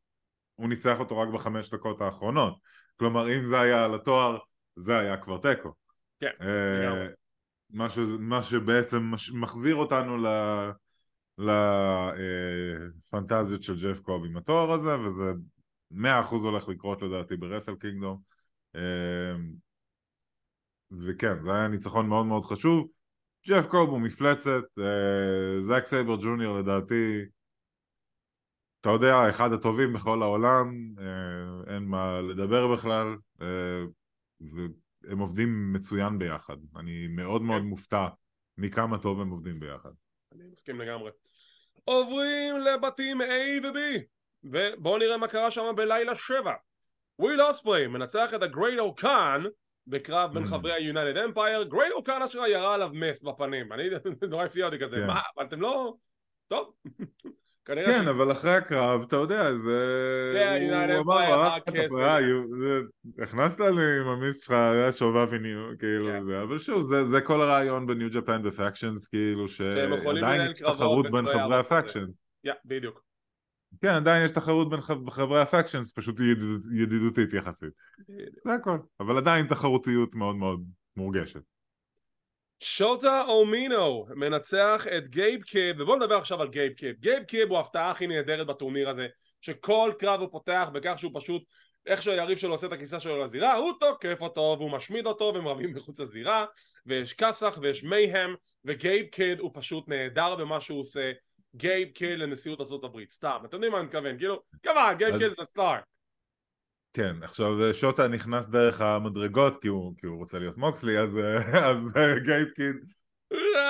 [0.61, 2.59] הוא ניצח אותו רק בחמש דקות האחרונות.
[2.97, 4.39] כלומר אם זה היה על התואר
[4.77, 5.73] זה היה כבר תיקו.
[6.21, 6.31] כן,
[7.71, 10.27] מה, ש, מה שבעצם מחזיר אותנו ל...
[13.09, 15.33] לפנטזיות של ג'ף קוב עם התואר הזה וזה
[15.91, 18.21] מאה אחוז הולך לקרות לדעתי ברסל קינגדום
[20.91, 22.89] וכן זה היה ניצחון מאוד מאוד חשוב.
[23.49, 24.63] ג'ף קוב הוא מפלצת
[25.61, 27.25] זאק סייבר ג'וניור לדעתי
[28.81, 33.47] אתה יודע, אחד הטובים בכל העולם, אה, אין מה לדבר בכלל, אה,
[34.41, 36.57] והם עובדים מצוין ביחד.
[36.77, 38.09] אני מאוד מאוד מופתע
[38.59, 39.91] מכמה טוב הם עובדים ביחד.
[40.35, 41.11] אני מסכים לגמרי.
[41.85, 43.25] עוברים לבתים A
[43.63, 43.79] ו-B,
[44.45, 46.53] ובואו נראה מה קרה שם בלילה 7.
[47.19, 49.43] וויל אוספרי מנצח את הגרייט אוקאן
[49.87, 50.47] בקרב בין mm.
[50.47, 53.73] חברי ה-United Empire, גרייט אוקאן אשר ירה עליו mist בפנים.
[53.73, 53.85] אני
[54.31, 55.07] נורא הפתיע אותי כזה, כן.
[55.07, 55.95] מה, אבל אתם לא...
[56.49, 56.73] טוב.
[57.65, 59.79] כן, אבל אחרי הקרב, אתה יודע, זה...
[60.97, 61.57] הוא אמר,
[63.23, 66.25] הכנסת לי עם המיסט שלך, היה שובב עניין, כאילו כן.
[66.25, 71.57] זה, אבל שוב, זה כל הרעיון בניו ג'פן בפקשנס, כאילו, שעדיין יש תחרות בין חברי
[71.57, 72.11] הפקשנס.
[72.65, 73.03] בדיוק.
[73.83, 76.21] כן, עדיין יש תחרות בין חברי הפקשנס, פשוט
[76.73, 77.73] ידידותית יחסית.
[78.45, 80.65] זה הכל, אבל עדיין תחרותיות מאוד מאוד
[80.97, 81.43] מורגשת.
[82.61, 86.97] שוטה אומינו מנצח את גייב קיד ובואו נדבר עכשיו על גייב קיד.
[87.01, 89.07] גייב קיד הוא ההפתעה הכי נהדרת בטורניר הזה
[89.41, 91.43] שכל קרב הוא פותח בכך שהוא פשוט
[91.87, 95.49] איך שהיריב שלו עושה את הכניסה שלו לזירה הוא תוקף אותו והוא משמיד אותו והם
[95.49, 96.45] רבים מחוץ לזירה
[96.87, 101.13] ויש כסח ויש mayhem וגייב קיד הוא פשוט נהדר במה שהוא עושה.
[101.57, 103.39] גייב קיד לנשיאות ארה"ב סתם.
[103.45, 105.79] אתם יודעים מה אני מתכוון כאילו כמה גייב קיד זה star
[106.93, 111.19] כן, עכשיו אה, שוטה נכנס דרך המדרגות כי הוא, כי הוא רוצה להיות מוקסלי, אז,
[111.19, 112.81] אה, אז אה, גייב קיד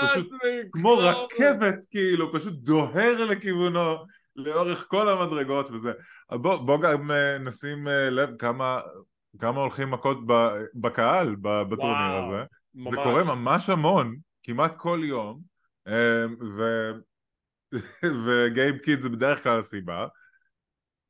[0.02, 0.28] פשוט
[0.72, 3.96] כמו רכבת כאילו, פשוט דוהר לכיוונו
[4.36, 5.92] לאורך כל המדרגות וזה.
[6.30, 8.80] בוא, בוא גם נשים לב כמה,
[9.38, 10.18] כמה הולכים מכות
[10.74, 12.44] בקהל בטורניר הזה.
[12.74, 12.90] ממש.
[12.90, 15.40] זה קורה ממש המון, כמעט כל יום,
[16.56, 16.90] ו...
[18.24, 20.06] וגייב קיד זה בדרך כלל הסיבה.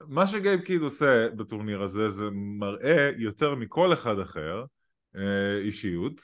[0.09, 4.65] מה שגייב קיד עושה בטורניר הזה זה מראה יותר מכל אחד אחר
[5.17, 6.21] אה, אישיות,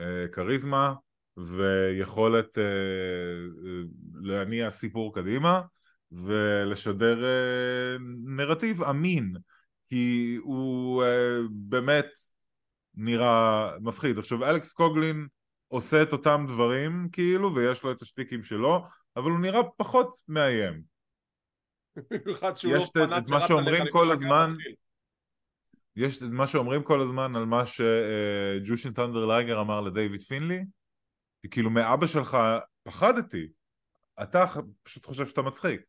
[0.00, 0.94] אה, כריזמה,
[1.36, 2.64] ויכולת אה,
[4.22, 5.62] להניע סיפור קדימה
[6.12, 7.24] ולשדר
[8.24, 9.36] נרטיב אמין
[9.88, 11.04] כי הוא
[11.50, 12.06] באמת
[12.94, 14.18] נראה מפחיד.
[14.18, 15.26] עכשיו אלכס קוגלין
[15.68, 18.84] עושה את אותם דברים כאילו ויש לו את השטיקים שלו
[19.16, 20.93] אבל הוא נראה פחות מאיים.
[22.10, 24.50] במיוחד שהוא לא פנאט שרץ עליך כל הזמן.
[25.96, 30.64] יש את מה שאומרים כל הזמן על מה שג'ושין טנדר לייגר אמר לדייוויד פינלי
[31.50, 32.38] כאילו מאבא שלך
[32.82, 33.48] פחדתי
[34.22, 34.44] אתה
[34.82, 35.80] פשוט חושב שאתה מצחיק.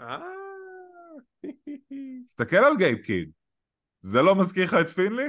[0.00, 0.18] אה,
[2.26, 3.30] תסתכל על גייב קיד
[4.00, 5.28] זה לא מזכיר לך את פינלי?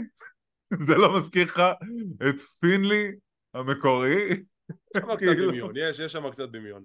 [0.88, 1.62] זה לא מזכיר לך
[2.30, 3.12] את פינלי
[3.54, 4.30] המקורי?
[4.30, 4.40] יש
[4.98, 5.50] שם קצת כאילו.
[5.50, 6.84] דמיון, יש, יש שם קצת דמיון.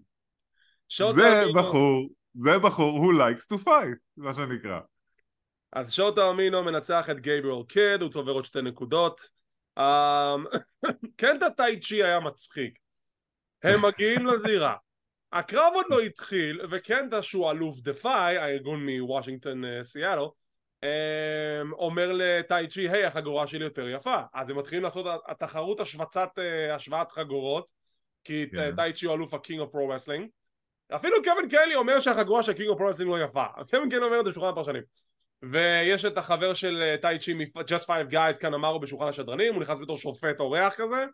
[1.14, 4.80] זה בחור, זה בחור who likes to fight, מה שנקרא.
[5.72, 9.28] אז שוטה אמינו מנצח את גייבריאל קד, הוא צובר עוד שתי נקודות.
[9.78, 10.44] אמ,
[11.16, 12.78] קנטה טאי צ'י היה מצחיק.
[13.62, 14.76] הם מגיעים לזירה.
[15.32, 20.24] הקרב עוד לא התחיל, וקנטה שהוא אלוף דפאי, הארגון מוושינגטון אה, סיאטל,
[20.82, 24.22] אמ, אומר לטאי צ'י, היי החגורה שלי יותר יפה.
[24.34, 25.80] אז הם מתחילים לעשות התחרות
[26.38, 27.70] אה, השוואת חגורות,
[28.24, 28.76] כי כן.
[28.76, 29.36] טאי צ'י הוא אלוף of
[29.72, 30.43] Pro Wrestling.
[30.90, 33.44] אפילו קווין קלי אומר שהחגורה של King of Pro-Wrestling לא יפה.
[33.70, 34.82] קווין קלי אומר את זה בשולחן הפרשנים.
[35.50, 39.62] ויש את החבר של אה, טאי צ'י מ-Just Five Guys כאן אמרו בשולחן השדרנים, הוא
[39.62, 41.06] נכנס בתור שופט אורח כזה,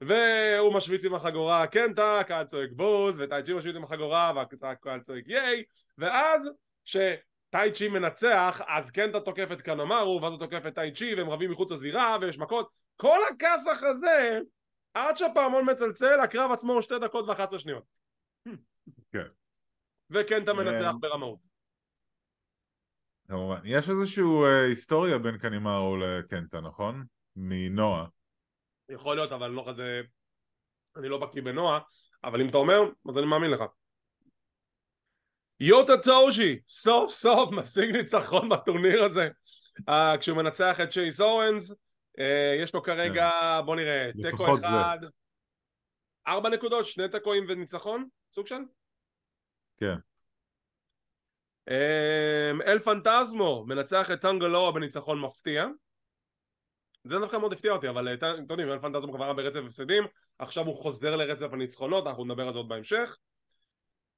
[0.00, 5.24] והוא משוויץ עם החגורה קנטה, קהל צועק בוז, וטאי צ'י משוויץ עם החגורה, והקהל צועק
[5.26, 5.62] ייי,
[5.98, 6.48] ואז
[6.84, 11.30] שטאי צ'י מנצח, אז קנטה תוקף את קנמרו, ואז הוא תוקף את טאי צ'י, והם
[11.30, 12.68] רבים מחוץ לזירה, ויש מכות.
[12.96, 14.40] כל הכסח הזה,
[14.94, 17.82] עד שהפעמון מצלצל, הקרב עצמו הוא שתי דקות ואחת עשרה שניות.
[19.12, 19.26] כן.
[20.10, 21.00] וקנטה מנצח כן.
[21.00, 21.38] ברמאות.
[23.28, 23.60] כמובן.
[23.64, 27.04] יש איזושהי אה, היסטוריה בין קנימרו לקנטה, נכון?
[27.36, 28.06] מנועה.
[28.88, 30.02] יכול להיות, אבל אני לא כזה...
[30.96, 31.80] אני לא בקיא בנועה,
[32.24, 33.62] אבל אם אתה אומר, אז אני מאמין לך.
[35.60, 39.28] יוטה טוז'י, סוף סוף משיג ניצחון בטורניר הזה.
[39.90, 42.22] Uh, כשהוא מנצח את צ'ייס אורנס, uh,
[42.62, 43.30] יש לו כרגע,
[43.64, 44.64] בוא נראה, תיקו כן.
[44.64, 44.98] אחד,
[46.26, 48.58] ארבע נקודות, שני תיקואים וניצחון, סוג של?
[49.76, 49.94] כן.
[51.70, 55.66] Um, אל פנטזמו מנצח את טנגלואה בניצחון מפתיע
[57.04, 60.04] זה דווקא מאוד הפתיע אותי אבל אה, אתם יודעים אל פנטזמו כבר היה ברצף הפסדים
[60.38, 63.16] עכשיו הוא חוזר לרצף הניצחונות אנחנו נדבר על זה עוד בהמשך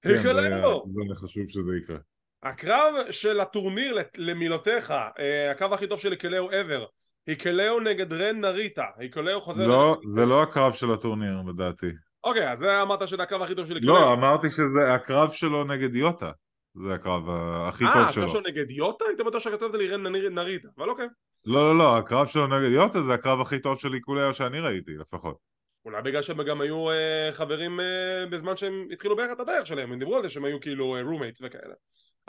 [0.02, 1.98] כן, זה- היקלנו זה חשוב שזה יקרה.
[2.42, 6.87] הקרב של הטורניר למילותיך אה, הקרב הכי טוב של היקלאו ever
[7.26, 11.90] היקלאו נגד רן נריטה היקלאו חוזר לא, זה לא הקרב של הטורניר לדעתי.
[12.26, 15.64] אוקיי אז זה אמרת שזה הקרב הכי טוב של היקלאו לא, אמרתי שזה הקרב שלו
[15.64, 16.30] נגד יוטה.
[16.74, 17.22] זה הקרב
[17.68, 18.28] הכי אה טוב הקרב שלו.
[18.28, 19.04] שלו נגד יוטה?
[19.08, 21.06] הייתי בטוח שכתבת לי רן נר- נריטה אבל אוקיי
[21.46, 24.90] לא, לא, לא, הקרב שלו נגד יוטה זה הקרב הכי טוב של היקולאו שאני ראיתי,
[25.00, 25.36] לפחות.
[25.84, 29.92] אולי בגלל שהם גם היו אה, חברים אה, בזמן שהם התחילו ביחד את הדרך שלהם,
[29.92, 31.74] הם דיברו על זה שהם היו כאילו roommates וכאלה.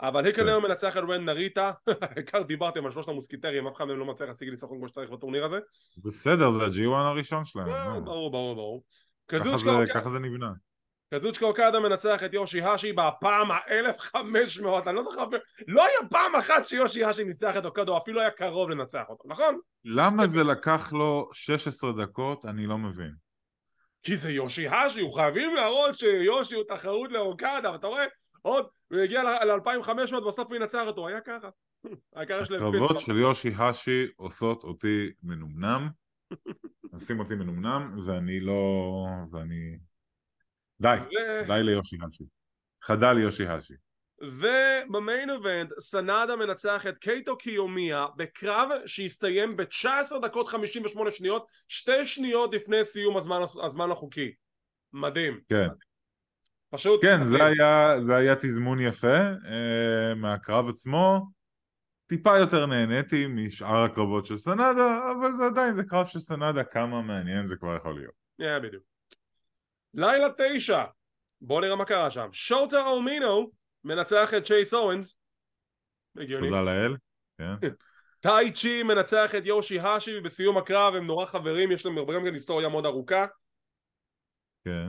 [0.00, 4.04] אבל היקלאו מנצח את רן נריטה, העיקר דיברתם על שלושת המוסקיטרים, אף אחד מהם לא
[4.04, 5.58] מצליח להשיג ניצחון כמו שצריך בטורניר הזה.
[6.04, 7.68] בסדר, זה ה-G1 הראשון שלהם.
[7.68, 8.00] אה.
[8.00, 8.84] ברור, ברור, ברור.
[9.28, 10.52] קזוצ'קה אוקדה- ככה זה נבנה.
[11.14, 14.18] קזוצ'קה אוקדה מנצח את יושי האשי בפעם ה-1500,
[14.86, 15.24] אני לא זוכר
[15.68, 19.28] לא היה פעם אחת שיושי האשי ניצח את אוקדה, או אפילו היה קרוב לנצח אותו,
[19.28, 19.58] נכון?
[19.84, 22.44] למה זה לקח לו 16 דקות?
[22.44, 23.12] אני לא מבין.
[24.02, 28.04] כי זה יושי האשי, הוא חייבים להראות שיושי הוא תחרות לאוקדה, ואתה רואה,
[28.42, 31.48] עוד, הוא הגיע ל-2500 בסוף הוא ינצח אותו, היה ככה.
[32.12, 33.00] הקרבות.
[33.00, 35.88] של יושי האשי עושות אותי מנומנם,
[36.92, 39.06] עושים אותי מנומנם, ואני לא...
[39.32, 39.78] ואני...
[40.80, 42.24] די, ו- די ליושי האשי.
[42.82, 43.74] חדל יושי האשי.
[44.22, 52.06] וב main event סנאדה מנצח את קייטו קיומיה בקרב שהסתיים ב-19 דקות 58 שניות שתי
[52.06, 54.32] שניות לפני סיום הזמן, הזמן החוקי
[54.92, 55.68] מדהים כן.
[56.70, 57.26] פשוט כן, מדהים.
[57.26, 61.37] זה היה, זה היה תזמון יפה אה, מהקרב עצמו.
[62.08, 67.02] טיפה יותר נהניתי משאר הקרבות של סנדה, אבל זה עדיין, זה קרב של סנדה, כמה
[67.02, 68.14] מעניין זה כבר יכול להיות.
[68.42, 68.82] yeah, בדיוק
[69.94, 70.84] לילה תשע
[71.40, 73.50] בואו נראה מה קרה שם שוטה אומינו
[73.84, 75.16] מנצח את צ'ייס אורנס
[76.16, 76.96] הגיוני תודה לאל.
[77.38, 77.68] כן.
[78.20, 82.34] טאי צ'י מנצח את יושי האשי ובסיום הקרב הם נורא חברים יש להם גם כן
[82.34, 83.26] היסטוריה מאוד ארוכה
[84.64, 84.88] כן.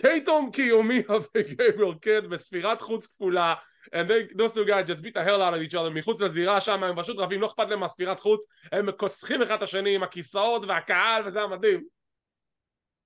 [0.00, 1.02] קייטו קיומיה
[1.34, 3.54] וגייב קיד בספירת חוץ כפולה
[3.92, 6.84] they, those two guys just beat the hell out of each other מחוץ לזירה שם
[6.84, 10.62] הם פשוט רבים לא אכפת להם מהספירת חוץ הם כוסחים אחד את השני עם הכיסאות
[10.68, 11.80] והקהל וזה היה מדהים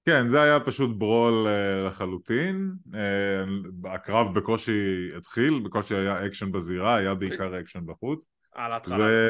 [0.05, 2.73] כן, זה היה פשוט brawl uh, לחלוטין.
[2.93, 8.29] Uh, הקרב בקושי התחיל, בקושי היה אקשן בזירה, היה בעיקר אקשן בחוץ.
[8.53, 9.29] על ההתחלה ו...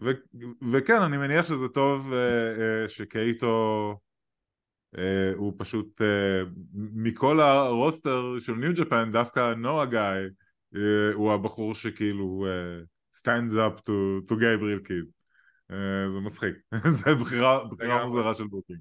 [0.00, 0.10] ו...
[0.70, 2.14] וכן, אני מניח שזה טוב uh,
[2.86, 3.96] uh, שקייטו
[5.36, 6.42] הוא פשוט, אה,
[6.74, 9.98] מכל ה roster של ניו ג'פן, דווקא NOAH guy
[10.76, 12.84] אה, הוא הבחור שכאילו אה,
[13.16, 15.06] stands up to, to Gabriel Kid.
[15.70, 16.54] אה, זה מצחיק,
[17.04, 18.04] זה בחירה, בחירה.
[18.04, 18.78] מוזרה של booking.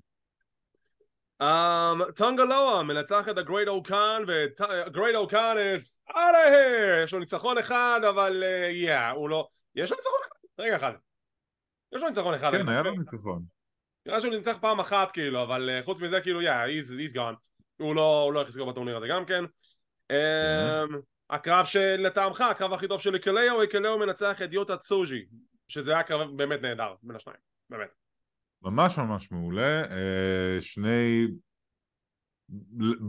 [1.43, 7.57] Um, טונגלואה מנצח את הגרייט אוקאן וגרייט אוקאן is out of here יש לו ניצחון
[7.57, 10.63] אחד אבל uh, yeah הוא לא יש לו ניצחון אחד?
[10.63, 10.93] רגע אחד
[11.95, 12.81] יש לו ניצחון אחד כן, היה.
[12.81, 13.43] לו ניצחון.
[14.05, 17.35] נראה שהוא ניצח פעם אחת כאילו אבל uh, חוץ מזה כאילו yeah he's, he's gone.
[17.77, 19.43] הוא לא, הוא לא יחזקו בטורניר הזה גם כן.
[20.11, 20.95] um,
[21.29, 25.25] הקרב שלטעמך הקרב הכי טוב של איקלאו איקלאו מנצח את יוטה צוז'י
[25.67, 27.89] שזה היה קרב באמת נהדר בין השניים באמת.
[28.61, 31.27] ממש ממש מעולה, אה, שני,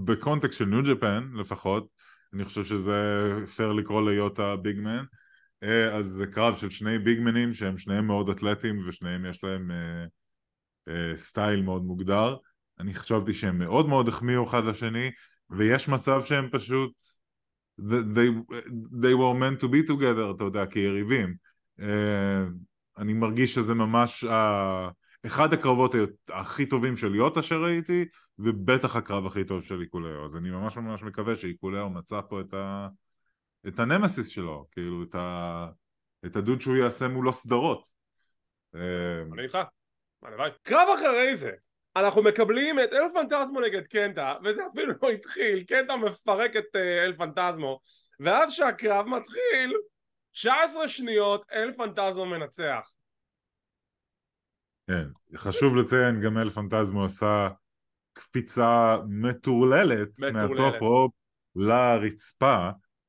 [0.04, 1.86] בקונטקסט של ניו ג'פן לפחות,
[2.34, 2.92] אני חושב שזה
[3.56, 5.04] פייר לקרוא ליוטה ביגמן,
[5.62, 10.06] אה, אז זה קרב של שני ביגמנים שהם שניהם מאוד אתלטים ושניהם יש להם אה,
[11.16, 12.36] סטייל מאוד מוגדר,
[12.80, 15.10] אני חשבתי שהם מאוד מאוד החמיאו אחד לשני,
[15.50, 16.92] ויש מצב שהם פשוט,
[17.80, 18.54] they,
[19.02, 21.34] they were meant to be together, אתה יודע, כיריבים.
[21.80, 22.44] אה,
[22.98, 24.88] אני מרגיש שזה ממש ה...
[25.26, 25.94] אחד הקרבות
[26.28, 28.04] הכי טובים של יוטה שראיתי,
[28.38, 30.24] ובטח הקרב הכי טוב של איקולאו.
[30.24, 32.88] אז אני ממש ממש מקווה שאיקולאו מצא פה את, ה...
[33.68, 35.68] את הנמסיס שלו, כאילו את, ה...
[36.26, 37.84] את הדוד שהוא יעשה מולו סדרות.
[38.74, 38.80] אה,
[39.32, 39.58] אני איתך,
[40.22, 40.50] הלוואי.
[40.62, 41.52] קרב אחרי זה,
[41.96, 47.04] אנחנו מקבלים את אל פנטזמו נגד קנטה, וזה אפילו לא התחיל, קנטה מפרק את אה,
[47.04, 47.80] אל פנטזמו,
[48.20, 49.76] ואז שהקרב מתחיל,
[50.32, 52.90] 19 שניות, אל פנטזמו מנצח.
[54.86, 57.48] כן, חשוב לציין, גם אל פנטזמו עשה
[58.12, 60.32] קפיצה מטורללת מטורללת.
[60.34, 61.12] מהטופ רופ
[61.56, 62.68] לרצפה,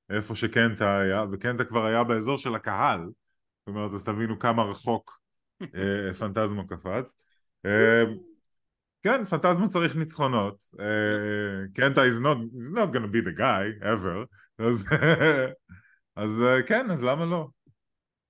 [0.10, 5.23] איפה שקנטה היה, וקנטה כבר היה באזור של הקהל, זאת אומרת, אז תבינו כמה רחוק
[5.76, 7.16] אה, פנטזמו קפץ.
[7.66, 8.04] אה,
[9.04, 10.64] כן, פנטזמו צריך ניצחונות.
[11.74, 14.26] קנטה is not, is not gonna be the guy, ever.
[14.60, 14.86] אז,
[16.16, 17.48] אז אה, כן, אז למה לא?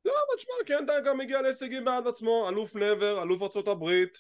[0.06, 4.18] לא, אבל תשמע, קנטה גם הגיע להישגים בעד עצמו, אלוף נבר, אלוף הברית,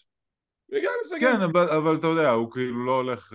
[0.72, 1.32] הגיע להישגים.
[1.32, 3.34] כן, אבל, אבל אתה יודע, הוא כאילו לא הולך...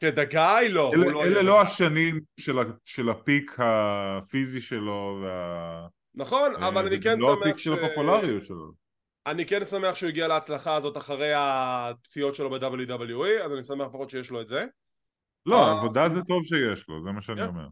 [0.00, 1.60] כדגאי לא, הוא אלה, לא אלה יהיה לא.
[1.60, 5.86] השנים של, של הפיק הפיזי שלו וה...
[6.14, 8.72] נכון, אבל אני כן לא שמח הפיק של הפופולריות שלו.
[9.26, 14.10] אני כן שמח שהוא הגיע להצלחה הזאת אחרי הפציעות שלו ב-WWE, אז אני שמח לפחות
[14.10, 14.64] שיש לו את זה.
[15.46, 17.46] לא, אה, עבודה זה טוב שיש לו, זה מה שאני כן.
[17.46, 17.66] אומר.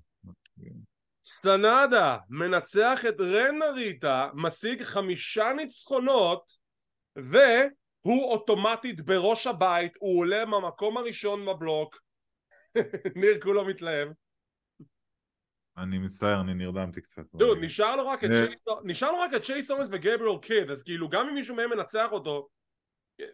[1.24, 6.42] סנדה מנצח את רנריטה, משיג חמישה ניצחונות,
[7.16, 11.96] והוא אוטומטית בראש הבית, הוא עולה מהמקום הראשון בבלוק.
[13.16, 14.08] ניר כולו מתלהב.
[15.76, 17.22] אני מצטער, אני נרדמתי קצת.
[17.34, 18.46] דוד, נשאר לו רק את אה.
[18.46, 21.70] צ'ייס- נשאר לו רק את צ'ייס אורנס וגבריאל קיד, אז כאילו גם אם מישהו מהם
[21.70, 22.48] מנצח אותו,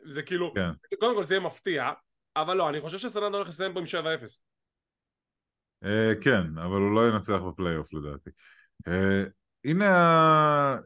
[0.04, 0.96] זה כאילו, כן.
[1.00, 1.90] קודם כל זה יהיה מפתיע,
[2.36, 4.42] אבל לא, אני חושב שסנדה הולך לסיים פה עם 7-0.
[5.84, 8.30] אה, כן, אבל הוא לא ינצח בפלייאוף לדעתי.
[8.88, 9.24] אה,
[9.64, 10.76] הנה ה...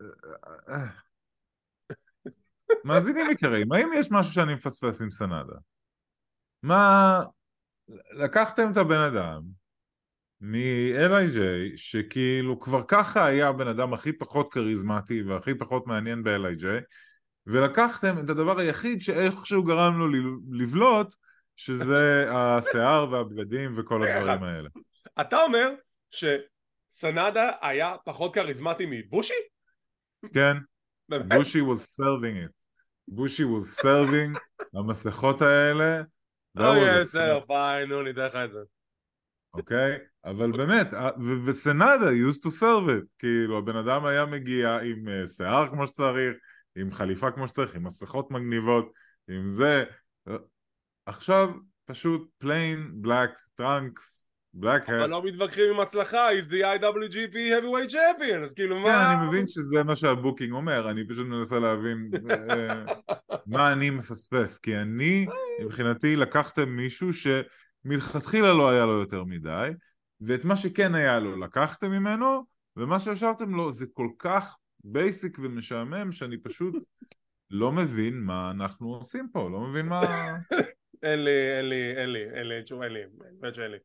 [0.00, 0.86] אה, אה.
[2.84, 5.56] מאזינים יקרים, האם יש משהו שאני מפספס עם סנדה?
[6.62, 7.20] מה...
[8.12, 9.42] לקחתם את הבן אדם
[10.40, 11.38] מ-LIJ
[11.76, 16.64] שכאילו כבר ככה היה הבן אדם הכי פחות כריזמטי והכי פחות מעניין ב-LIJ
[17.46, 20.08] ולקחתם את הדבר היחיד שאיכשהו גרם לו
[20.50, 21.14] לבלוט
[21.56, 24.42] שזה השיער והבגדים וכל הדברים.
[24.42, 24.68] האלה.
[25.20, 25.70] אתה אומר
[26.10, 29.34] שסנדה היה פחות כריזמטי מבושי?
[30.34, 30.56] כן?
[31.08, 32.52] בושי was serving it.
[33.08, 34.38] בושי was serving
[34.78, 36.02] המסכות האלה.
[36.58, 36.60] a
[37.00, 38.60] בסדר, פיין, נו, ניתן לך את זה.
[39.54, 39.98] אוקיי?
[40.24, 45.08] אבל באמת, ה- ו- וסנדה used to serve it, כאילו הבן אדם היה מגיע עם
[45.08, 46.36] אה, שיער כמו שצריך,
[46.76, 48.92] עם חליפה כמו שצריך, עם מסכות מגניבות,
[49.28, 49.84] עם זה,
[50.28, 50.34] אה,
[51.06, 51.50] עכשיו
[51.84, 54.20] פשוט plain black trunks,
[54.56, 58.82] black hair, אבל לא מתווכחים עם הצלחה, he's the IWGP heavyweight champion, אז כאילו כן,
[58.82, 59.12] מה...
[59.12, 62.84] אני מבין שזה מה שהבוקינג אומר, אני פשוט מנסה להבין אה,
[63.46, 65.26] מה אני מפספס, כי אני,
[65.64, 67.12] מבחינתי, לקחתם מישהו
[67.84, 69.70] שמלכתחילה לא היה לו יותר מדי,
[70.20, 72.44] ואת מה שכן היה לו לקחתם ממנו,
[72.76, 76.74] ומה שהשארתם לו זה כל כך basic ומשעמם, שאני פשוט
[77.50, 80.00] לא מבין מה אנחנו עושים פה, לא מבין מה...
[81.02, 83.78] אין לי, אין לי, אין לי, אין לי, אין לי, באמת שאין לי.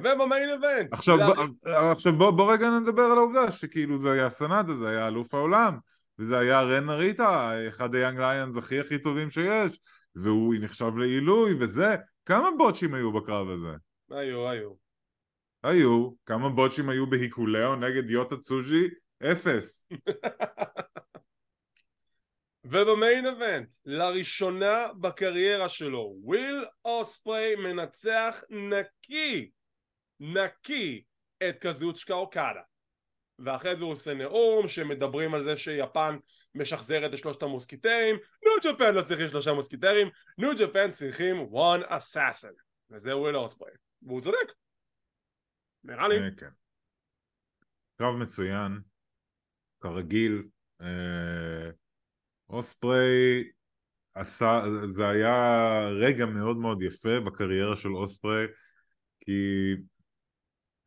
[0.00, 0.92] וב main event.
[0.92, 1.18] עכשיו,
[1.92, 5.78] עכשיו בוא, בוא רגע נדבר על העובדה שכאילו זה היה סנדה, זה היה אלוף העולם,
[6.18, 9.80] וזה היה רן נריטה, אחד ה Young Lions הכי הכי טובים שיש,
[10.14, 13.76] והוא נחשב לעילוי וזה, כמה botch ים היו בקרב הזה?
[14.10, 14.72] היו, היו.
[15.62, 18.88] היו, כמה botch ים היו בהיקולאו נגד יוטה צוז'י?
[19.22, 19.88] אפס.
[22.64, 29.50] וב main event, לראשונה בקריירה שלו, וויל אוספרי מנצח נקי,
[30.20, 31.02] נקי,
[31.48, 32.62] את קזוצ'קה אוקדה.
[33.38, 36.16] ואחרי זה הוא עושה נאום שמדברים על זה שיפן
[36.54, 40.08] משחזרת את שלושת המוסקיטרים, ניו ג'פן לא צריכים שלושה מוסקיטרים,
[40.38, 42.54] ניו ג'פן צריכים one assassin,
[42.90, 43.70] וזה וויל אוספרי,
[44.02, 44.52] והוא צודק.
[45.84, 46.18] נראה לי.
[46.18, 46.50] אה, כן.
[47.98, 48.80] קרב מצוין,
[49.80, 50.42] כרגיל.
[50.80, 51.70] אה,
[52.48, 53.50] אוספרי
[54.14, 58.46] עשה, זה היה רגע מאוד מאוד יפה בקריירה של אוספרי,
[59.20, 59.72] כי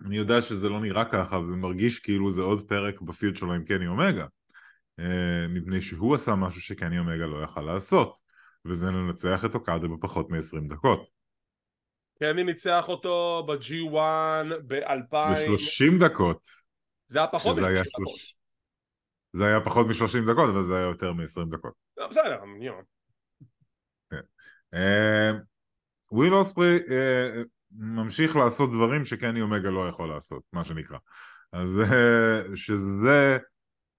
[0.06, 3.54] אני יודע שזה לא נראה ככה, וזה מרגיש כאילו זה עוד פרק ב feud שלו
[3.54, 4.26] עם קני אומגה.
[5.00, 8.18] אה, מפני שהוא עשה משהו שקני אומגה לא יכל לעשות,
[8.66, 11.10] וזה לנצח את אוקדה בפחות מ-20 דקות.
[12.20, 13.96] קני ניצח אותו ב-G1
[14.68, 15.16] ב-2000...
[15.16, 16.48] ב-30 דקות.
[17.08, 18.44] זה היה פחות מ-30 דקות.
[19.34, 21.74] זה היה פחות מ-30 דקות, אבל זה היה יותר מ-20 דקות.
[21.98, 22.82] לא, בסדר, יום.
[24.12, 24.22] כן.
[24.74, 25.32] אה,
[26.12, 30.98] וויל אוספרי אה, ממשיך לעשות דברים שקני אומגה לא יכול לעשות, מה שנקרא.
[31.52, 31.80] אז
[32.56, 33.38] שזה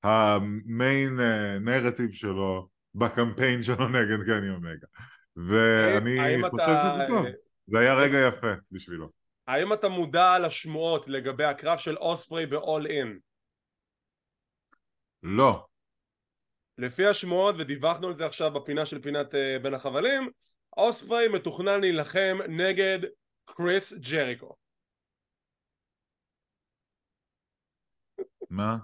[0.04, 1.20] המיין
[1.60, 4.86] נרטיב שלו בקמפיין שלו נגד קני אומגה.
[5.36, 6.94] ואני חושב אתה...
[6.94, 7.26] שזה טוב,
[7.66, 9.10] זה היה רגע יפה בשבילו.
[9.46, 13.18] האם אתה מודע לשמועות לגבי הקרב של אוספרי ב-all in?
[15.22, 15.66] לא.
[16.78, 20.30] לפי השמועות, ודיווחנו על זה עכשיו בפינה של פינת uh, בין החבלים,
[20.76, 22.98] אוספרי מתוכנן להילחם נגד
[23.44, 24.56] קריס ג'ריקו.
[28.50, 28.76] מה?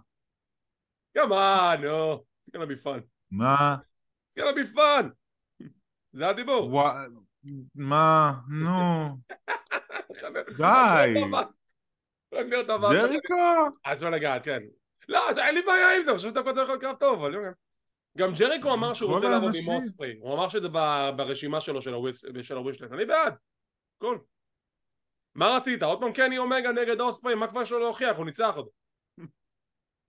[1.18, 2.25] Come on, no.
[2.46, 3.01] It's gonna be fun.
[3.31, 3.77] מה?
[4.29, 5.11] It's gonna be fun.
[6.12, 6.83] זה הדיבור.
[7.75, 8.33] מה?
[8.49, 9.16] נו.
[10.59, 11.14] די.
[12.92, 13.35] ג'ריקו?
[13.85, 14.62] אז לא לגעת, כן.
[15.09, 17.35] לא, אין לי בעיה עם זה, אני חושב שאתה כותב לך קרב טוב, אבל
[18.18, 20.68] גם ג'ריקו אמר שהוא רוצה לעבוד עם אוספרי, הוא אמר שזה
[21.16, 21.83] ברשימה שלו
[22.42, 23.35] של הווישלט, אני בעד,
[23.99, 24.18] קול.
[25.35, 25.83] מה רצית?
[25.83, 28.16] עוד פעם קני אומגה נגד אוספרי, מה כבר יש לו להוכיח?
[28.16, 28.70] הוא ניצח אותו.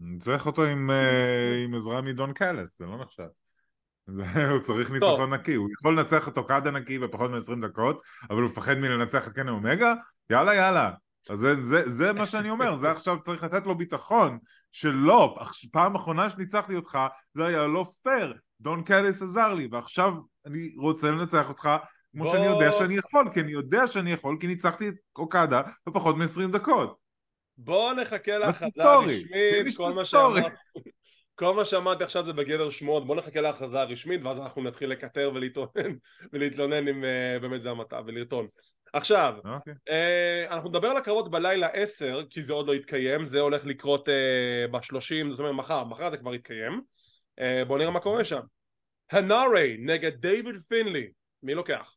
[0.02, 3.28] ניצח אותו עם אה, עזרה מדון קלס, זה לא נחשב.
[4.52, 8.46] הוא צריך ניצחון נקי, הוא יכול לנצח את אוקדה נקי בפחות מ-20 דקות, אבל הוא
[8.46, 9.94] מפחד מלנצח את קני אומגה?
[10.30, 10.92] יאללה יאללה.
[11.30, 14.40] אז זה, זה, זה מה שאני אומר, זה עכשיו צריך לתת לו ביטחון
[14.72, 15.38] שלא,
[15.72, 17.00] פעם אחרונה שניצחתי אותך
[17.34, 20.14] זה היה לא פייר, דון קליס עזר לי ועכשיו
[20.46, 21.70] אני רוצה לנצח אותך
[22.12, 22.32] כמו בוא...
[22.32, 26.52] שאני יודע שאני יכול, כי אני יודע שאני יכול כי ניצחתי את אוקדה בפחות מ-20
[26.52, 27.01] דקות.
[27.58, 29.28] בוא נחכה להכרזה הרשמית,
[29.78, 30.56] כל מה שאמרתי
[31.36, 35.32] כל מה שאמרתי עכשיו זה בגדר שמועות, בוא נחכה להכרזה הרשמית ואז אנחנו נתחיל לקטר
[35.34, 35.96] ולהתלונן
[36.34, 38.48] ולהתלונן אם uh, באמת זה המטה ולרטון
[38.94, 39.48] עכשיו, okay.
[39.48, 39.74] אוקיי.
[39.90, 44.10] אה, אנחנו נדבר על הקרבות בלילה 10 כי זה עוד לא התקיים, זה הולך לקרות
[44.10, 46.82] אה, ב-30, זאת אומרת מחר, מחר זה כבר יתקיים
[47.40, 48.42] אה, בואו נראה מה קורה שם
[49.12, 51.08] הנארי נגד דיוויד פינלי,
[51.44, 51.96] מי לוקח?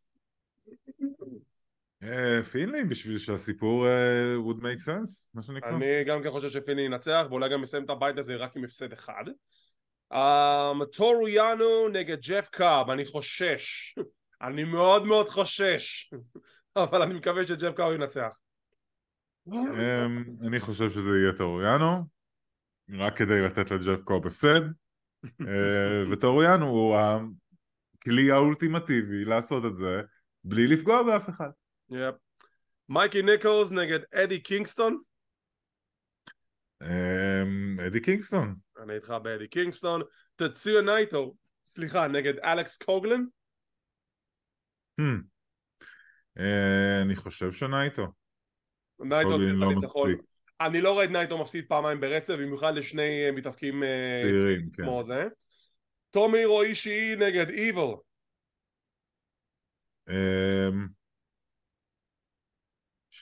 [2.04, 5.70] אה, פינלי בשביל שהסיפור uh, would make sense, מה שנקרא.
[5.70, 8.92] אני גם כן חושב שפינלי ינצח ואולי גם יסיים את הבית הזה רק עם הפסד
[8.92, 9.24] אחד
[10.12, 13.94] um, טורו יאנו נגד ג'ף קאב, אני חושש
[14.42, 16.10] אני מאוד מאוד חושש
[16.76, 18.38] אבל אני מקווה שג'ף קאו ינצח.
[19.52, 22.04] אמ, אני חושב שזה יהיה טוריאנו,
[22.98, 24.60] רק כדי לתת לג'ף קוב הפסד,
[25.24, 30.02] אה, וטורו יאנו הוא הכלי האולטימטיבי לעשות את זה
[30.44, 31.50] בלי לפגוע באף אחד.
[32.88, 34.98] מייקי ניקולס נגד אדי קינגסטון?
[36.82, 38.54] אמ, אדי קינגסטון.
[38.82, 40.02] אני איתך באדי קינגסטון.
[40.36, 41.34] טצויה נייטו,
[41.68, 43.24] סליחה, נגד אלכס קוגלן?
[45.00, 45.22] Hmm.
[46.38, 48.06] אה, אני חושב שנייטו.
[49.00, 50.10] נייטו צריך לא לניצחון.
[50.60, 54.82] אני לא רואה את נייטו מפסיד פעמיים ברצף, במיוחד לשני אה, מתאפקים אה, צעירים כן.
[54.82, 55.28] כמו זה.
[56.10, 57.94] טומוהירו אישי נגד איבל.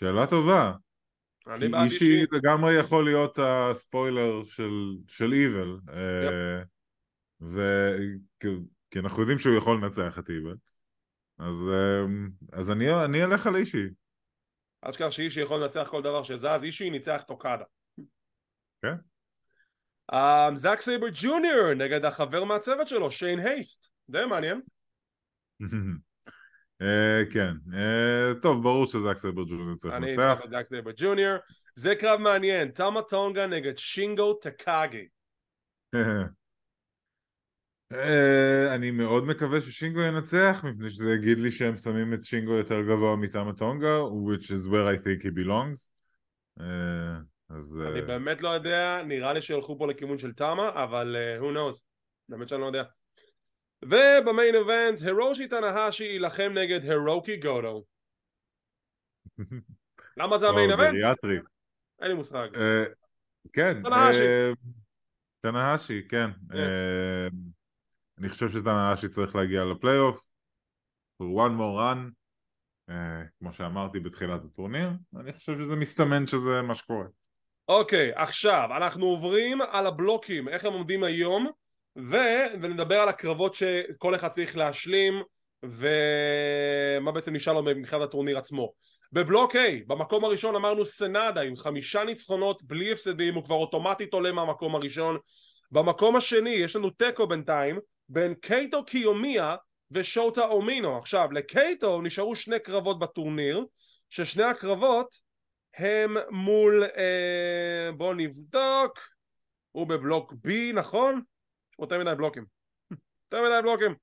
[0.02, 0.72] אמ, שאלה טובה.
[1.58, 4.44] כי אישי לגמרי יכול להיות הספוילר
[5.08, 5.78] של איבל.
[8.90, 10.56] כי אנחנו יודעים שהוא יכול לנצח את איבל.
[11.38, 13.88] אז, אמ, אז אני, אני אלך על אישי.
[14.84, 17.64] אל תשכח שאישי יכול לנצח כל דבר שזז, אישי ניצח אוקדה.
[18.82, 18.94] כן.
[20.12, 23.90] Um, זאק סייבר ג'וניור נגד החבר מהצוות שלו, שיין הייסט.
[24.10, 24.60] די מעניין.
[26.82, 30.04] uh, כן, uh, טוב, ברור שזאק סייבר ג'וניור צריך לנצח.
[30.04, 31.36] אני אצטרך את זאק סייבר ג'וניור.
[31.74, 35.06] זה קרב מעניין, תמה טונגה נגד שינגו טקאגי.
[35.96, 35.98] Uh,
[38.74, 43.16] אני מאוד מקווה ששינגו ינצח מפני שזה יגיד לי שהם שמים את שינגו יותר גבוה
[43.16, 45.90] מטעם טונגה which is where I think he belongs
[47.50, 47.80] אז...
[47.88, 48.02] אני.
[48.02, 51.80] באמת לא יודע, נראה לי שילכו פה לכיוון של תמה אבל who knows,
[52.28, 52.82] באמת שאני לא יודע
[53.82, 57.84] ובמיין איבנט הירושי תנהשי יילחם נגד הירוקי גודו
[60.16, 60.94] למה זה המיין איבנט?
[62.00, 62.84] אין לי מושג אה,
[63.52, 63.82] כן.
[63.82, 64.20] תנהשי.
[64.20, 64.52] אה,
[65.44, 65.50] כן.
[66.08, 66.30] כן.
[66.54, 67.26] אה,
[68.18, 70.32] אני חושב שתנהשי צריך להגיע לפלייאוף.
[71.22, 72.12] for one more run.
[73.38, 74.90] כמו שאמרתי בתחילת הטורניר.
[75.16, 77.04] אני חושב שזה מסתמן שזה מה שקורה.
[77.68, 81.50] אוקיי, עכשיו אנחנו עוברים על הבלוקים, איך הם עומדים היום
[81.96, 82.16] ו...
[82.62, 85.22] ונדבר על הקרבות שכל אחד צריך להשלים
[85.62, 88.72] ומה בעצם נשאר לו מבחינת הטורניר עצמו.
[89.12, 94.32] בבלוק A, במקום הראשון אמרנו סנדה עם חמישה ניצחונות בלי הפסדים, הוא כבר אוטומטית עולה
[94.32, 95.18] מהמקום הראשון.
[95.70, 97.78] במקום השני יש לנו תיקו בינתיים
[98.08, 99.56] בין קייטו קיומיה
[99.90, 100.98] ושוטה אומינו.
[100.98, 103.64] עכשיו, לקייטו נשארו שני קרבות בטורניר,
[104.10, 105.16] ששני הקרבות
[105.76, 108.98] הם מול, אה, בואו נבדוק,
[109.72, 111.22] הוא בבלוק B, נכון?
[111.72, 112.46] יש יותר מדי בלוקים.
[113.24, 113.94] יותר מדי בלוקים.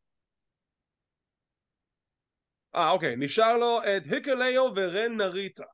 [2.75, 5.65] אה, אוקיי, נשאר לו את היקליו ורן נריטה.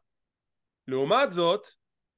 [0.87, 1.67] לעומת זאת,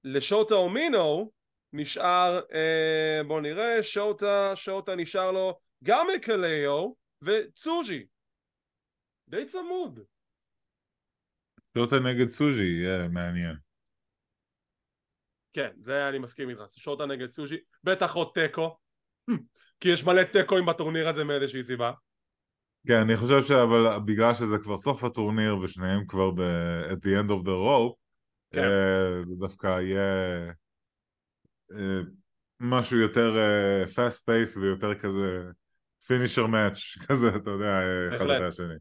[0.03, 1.31] לשוטה אומינו
[1.73, 8.07] נשאר, אה, בואו נראה, שוטה, שוטה נשאר לו גם היקליו וצוז'י.
[9.29, 9.99] די צמוד.
[11.77, 13.55] שוטה נגד סוז'י, יהיה מעניין.
[15.53, 18.77] כן, זה אני מסכים איתך, שוטה נגד סוז'י, בטח עוד תיקו,
[19.79, 21.91] כי יש מלא תיקואים בטורניר הזה מאיזושהי סיבה.
[22.87, 27.29] כן, אני חושב אבל בגלל שזה כבר סוף הטורניר ושניהם כבר ב- at the end
[27.29, 27.95] of the rope,
[28.51, 28.63] כן.
[28.63, 30.51] אה, זה דווקא יהיה
[31.71, 31.99] אה,
[32.59, 35.43] משהו יותר אה, fast pace ויותר כזה
[36.03, 37.79] finisher match כזה, אתה יודע,
[38.15, 38.25] אחד.
[38.25, 38.75] אחרי השני.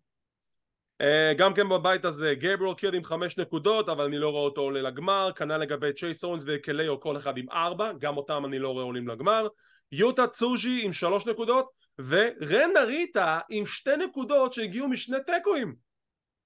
[1.01, 4.61] אה, גם כן בבית הזה גבריאל קירד עם חמש נקודות אבל אני לא רואה אותו
[4.61, 8.69] עולה לגמר כנ"ל לגבי צ'ייס אורנס וקליו כל אחד עם ארבע גם אותם אני לא
[8.69, 9.49] רואה עולים לגמר
[9.97, 15.77] יוטה צוז'י עם שלוש נקודות ורן נריטה עם שתי נקודות שהגיעו משני תיקואים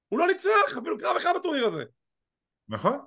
[0.09, 1.85] הוא לא ניצח אפילו קרב אחד בטורניר הזה
[2.69, 2.99] נכון?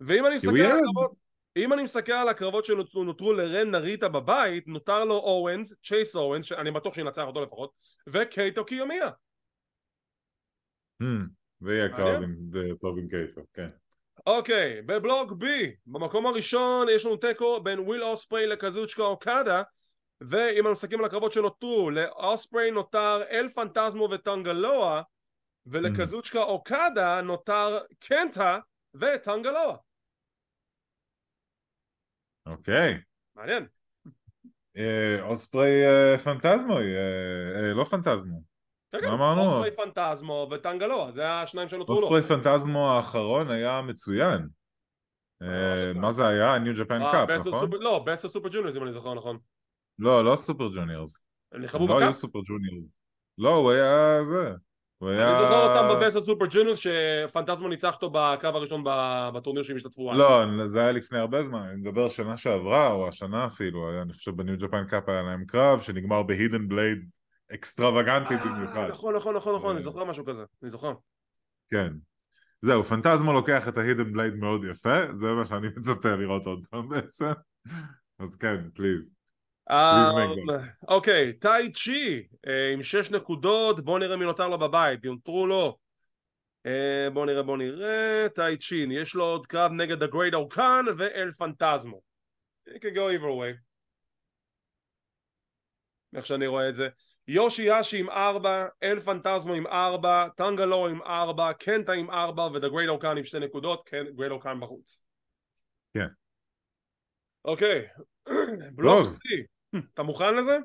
[0.00, 0.78] ואם אני מסתכל על.
[0.78, 1.12] הקרבות
[1.56, 6.44] אם אני מסתכל על הקרבות שנותרו נותרו לרן נריטה בבית נותר לו אורנס, צ'ייס אורנס
[6.44, 7.70] שאני בטוח שינצח אותו לפחות
[8.08, 9.10] וקייטו קיומיה
[11.02, 11.28] Hmm,
[11.60, 12.22] זה יהיה קרב
[12.80, 13.68] טוב עם קייטו, כן.
[14.28, 15.44] אוקיי, בבלוק B,
[15.86, 19.62] במקום הראשון יש לנו תיקו בין וויל אוספרי לקזוצ'קה אוקדה
[20.20, 25.02] ואם אנחנו מסתכלים על הקרבות שנותרו, לאוספרי נותר אל פנטזמו וטנגלואה
[25.66, 28.58] ולקזוצ'קה אוקדה נותר קנטה
[28.94, 29.76] וטנגלואה
[32.46, 33.00] אוקיי.
[33.34, 33.66] מעניין
[34.76, 38.57] אה, אוספרי אה, פנטזמו, אה, לא פנטזמו.
[38.92, 39.42] כן, מה כן, אמרנו?
[39.42, 44.48] אוספרי פנטזמו וטנגלואה, זה השניים שנותרו לו אוספרי פנטזמו האחרון היה מצוין.
[45.42, 46.58] אה, אה, מה זה היה?
[46.58, 47.70] ניו ג'פן קאפ, נכון?
[47.80, 49.38] לא, בסט סופר ג'וניורס אם אני זוכר נכון
[49.98, 51.22] לא, לא סופר ג'וניורס.
[51.52, 52.14] הם הם נלחמו לא היו בקאפ?
[52.16, 52.96] סופר ג'וניורס.
[53.38, 54.52] לא, הוא היה זה.
[54.98, 55.30] הוא היה...
[55.30, 58.84] אני זוכר אותם בבסט הסופר ג'וניורס שפנטזמו ניצח אותו בקו הראשון
[59.34, 60.12] בטורניר שהם השתתפו.
[60.12, 64.30] לא, זה היה לפני הרבה זמן, אני מדבר שנה שעברה, או השנה אפילו, אני חושב
[64.30, 67.10] בניו ג'פן קאפ היה להם קרב שנגמר ב Hidden Blade
[67.54, 68.88] אקסטרווגנטי אה, במיוחד.
[68.88, 69.84] נכון נכון נכון נכון אני אה.
[69.84, 70.92] זוכר משהו כזה אני זוכר
[71.70, 71.92] כן.
[72.62, 76.66] זהו, פנטזמו לוקח את ה hidden blade מאוד יפה, זה מה שאני מצפה לראות עוד
[76.70, 77.24] פעם בעצם.
[78.18, 79.18] אז כן, please.
[79.70, 80.10] אה.
[80.88, 85.78] אוקיי טאי צ'י אה, עם שש נקודות בוא נראה מי נותר לו בבית נותרו לו
[86.66, 91.32] אה, בוא נראה בוא נראה טאי צ'י יש לו עוד קרב נגד הגרייט או-קאן ואל
[91.32, 92.00] פנטזמו
[92.68, 93.58] It can go either way
[96.16, 96.88] איך שאני רואה את זה
[97.28, 102.68] יושי האשי עם ארבע, אל פנטזמו עם ארבע, טנגלו עם ארבע, קנטה עם ארבע ודה
[102.68, 105.02] גרייט או-קאן עם שתי נקודות, כן, גרייט או-קאן בחוץ.
[105.94, 106.06] כן.
[107.44, 107.86] אוקיי,
[108.76, 109.06] בלוק.
[109.06, 110.58] C, אתה מוכן לזה?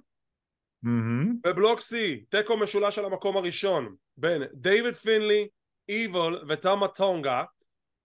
[1.43, 1.93] בבלוק C,
[2.29, 5.47] תיקו משולש על המקום הראשון בין דייוויד פינלי,
[5.89, 7.43] איביל וטאמה טונגה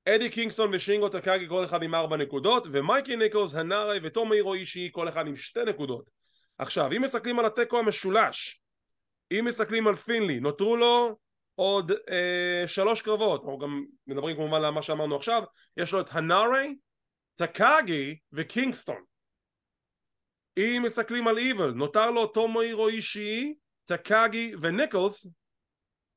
[0.08, 5.08] אדי קינגסטון ושינגו טקאגי כל אחד עם ארבע נקודות ומייקי ניקולס, הנארי וטומי אישי כל
[5.08, 6.17] אחד עם שתי נקודות
[6.58, 8.62] עכשיו אם מסתכלים על התיקו המשולש
[9.32, 11.18] אם מסתכלים על פינלי נותרו לו
[11.54, 13.44] עוד אה, שלוש קרבות.
[13.44, 15.42] או גם מדברים כמובן על מה שאמרנו עכשיו.
[15.76, 16.76] יש לו את הנארי,
[17.34, 19.04] טקאגי וקינגסטון.
[20.58, 23.54] אם מסתכלים על איביל נותר לו טומי אישי,
[23.84, 25.26] טקאגי וניקולס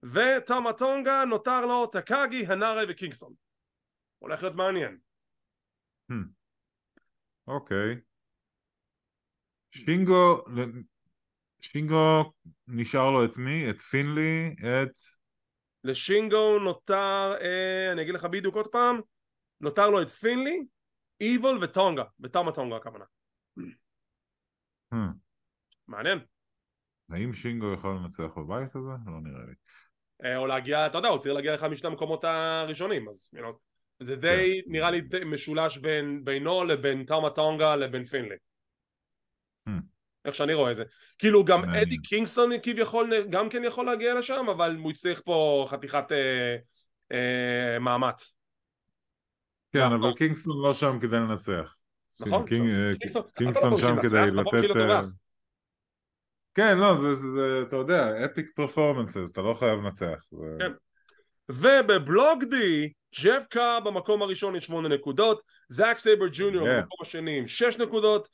[0.03, 3.33] וטומה טונגה נותר לו טקאגי, הנארי וקינגסטון.
[4.19, 4.97] הולך להיות מעניין.
[7.47, 8.10] אוקיי.
[9.71, 10.43] שינגו,
[11.59, 12.33] שינגו
[12.67, 13.69] נשאר לו את מי?
[13.69, 14.55] את פינלי?
[14.59, 14.91] את...
[15.83, 19.01] לשינגו נותר, אה, אני אגיד לך בדיוק עוד פעם,
[19.61, 20.63] נותר לו את פינלי,
[21.21, 23.05] איבול וטונגה, וטומה טונגה הכוונה.
[24.93, 24.97] Hmm.
[25.87, 26.19] מעניין.
[27.09, 28.89] האם שינגו יכול לנצח בבית הזה?
[29.05, 29.53] לא נראה לי.
[30.23, 33.53] אה, או להגיע, אתה יודע, הוא צריך להגיע משני המקומות הראשונים, אז you know,
[33.99, 34.71] זה די, כן.
[34.71, 38.35] נראה לי משולש בין, בינו לבין טאמה טונגה לבין פינלי.
[40.25, 40.83] איך שאני רואה את זה.
[41.17, 41.81] כאילו גם מעניין.
[41.81, 46.55] אדי קינגסטון כביכול גם כן יכול להגיע לשם, אבל הוא יצטרך פה חתיכת אה,
[47.11, 48.33] אה, מאמץ.
[49.73, 50.03] כן, נכון.
[50.03, 51.77] אבל קינגסטון לא שם כדי לנצח.
[52.19, 52.45] נכון?
[52.45, 53.23] קינג- אה, קינגסטון-
[53.59, 54.75] אתה לא שם כדי לתת...
[54.75, 55.01] אה.
[56.53, 60.23] כן, לא, זה, זה, זה, אתה יודע, epic performances, אתה לא חייב לנצח.
[60.31, 60.71] זה- כן.
[61.49, 62.91] ובבלוק D,
[63.23, 66.71] ג'ף קאב במקום הראשון עם שמונה נקודות, זאק סייבר ג'וניור Yeah.
[66.71, 68.27] במקום השני עם שש נקודות,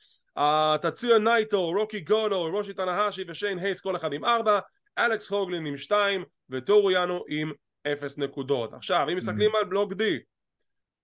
[0.82, 4.60] תצויה נייטו, הירוקי גוטו, הירושי טנהאשי ושיין הייסט כל אחד עם ארבע,
[4.98, 7.52] אלכס קוגלין עם שתיים, וטורו יאנו עם
[7.88, 8.74] אפס נקודות.
[8.74, 10.20] עכשיו, אם מסתכלים על בלוק D,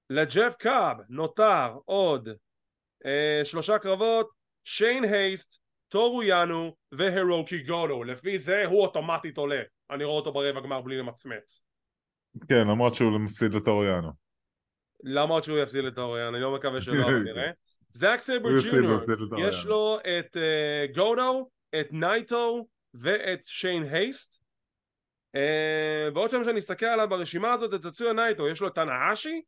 [0.10, 2.30] לג'ף קאב נותר עוד
[3.06, 4.30] אה, שלושה קרבות,
[4.64, 8.04] שיין הייסט, טורו יאנו והירוקי גוטו.
[8.04, 9.62] לפי זה הוא אוטומטית עולה.
[9.92, 11.64] אני רואה אותו ברבע גמר בלי למצמץ.
[12.50, 14.10] כן, למרות שהוא מפסיד לטורו יאנו.
[15.04, 17.52] למרות שהוא יפסיד לטורו יאנו, אני לא מקווה שלא, אבל נראה.
[17.94, 19.00] זאק סייבר ג'וניור.
[19.38, 21.50] יש לו את אה, גוטו,
[21.80, 24.44] את נייטו ואת שיין הייסט.
[25.36, 29.42] אה, ועוד שם שאני אסתכל עליו ברשימה הזאת, את תצויה נייטו, יש לו את טנהאשי,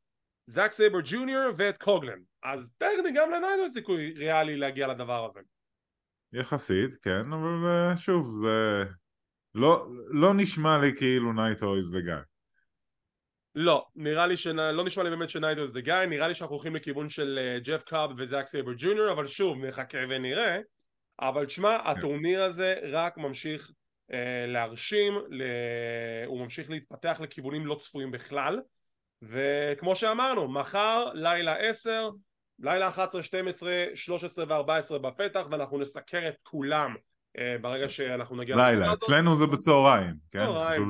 [0.47, 2.19] זאק סייבר ג'וניור ואת קוגלין.
[2.43, 5.39] אז טכני גם לנייטו יש סיכוי ריאלי להגיע לדבר הזה.
[6.33, 8.83] יחסית, כן, אבל אה, שוב, זה...
[9.55, 12.34] לא, לא נשמע לי כאילו נייטו is the guy.
[13.55, 14.59] לא, נראה לי שנ...
[14.59, 17.59] לא נשמע לי באמת שנייטו is the guy, נראה לי שאנחנו הולכים לכיוון של אה,
[17.59, 20.59] ג'ף קאב וזאק סייבר ג'וניור, אבל שוב, נחכה ונראה.
[21.19, 23.71] אבל תשמע, הטורניר הזה רק ממשיך
[24.13, 25.43] אה, להרשים, ל...
[26.25, 28.59] הוא ממשיך להתפתח לכיוונים לא צפויים בכלל,
[29.21, 32.09] וכמו שאמרנו, מחר, לילה 10,
[32.59, 36.95] לילה 11, 12, 13 ו-14 בפתח, ואנחנו נסקר את כולם
[37.37, 38.55] אה, ברגע שאנחנו נגיע...
[38.55, 38.93] לילה.
[38.93, 40.39] אצלנו זה בצהריים, כן?
[40.39, 40.81] צהריים.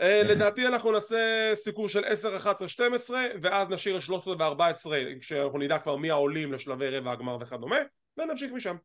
[0.00, 5.58] אה, לדעתי אנחנו נעשה סיקור של 10, 11, 12 ואז נשאיר את 13 ו-14 כשאנחנו
[5.58, 7.78] נדע כבר מי העולים לשלבי רבע הגמר וכדומה
[8.16, 8.76] ונמשיך משם.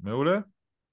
[0.00, 0.38] מעולה.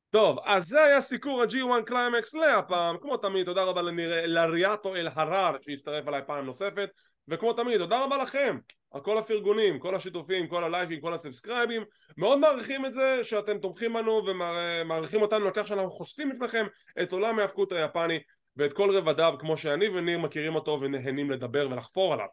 [0.09, 5.07] טוב, אז זה היה סיקור ה-G1 קליימקס להפעם, כמו תמיד תודה רבה לניר, לריאטו אל
[5.15, 6.89] הרר שהצטרף אליי פעם נוספת.
[7.27, 8.57] וכמו תמיד תודה רבה לכם.
[8.91, 11.83] על כל הפרגונים, כל השיתופים, כל הלייקים, כל הסאבסקרייבים.
[12.17, 16.65] מאוד מעריכים את זה שאתם תומכים בנו ומעריכים אותנו על כך שאנחנו חושפים בפניכם
[17.01, 18.19] את עולם ההאבקות היפני
[18.57, 22.27] ואת כל רבדיו כמו שאני וניר מכירים אותו ונהנים לדבר ולחפור עליו.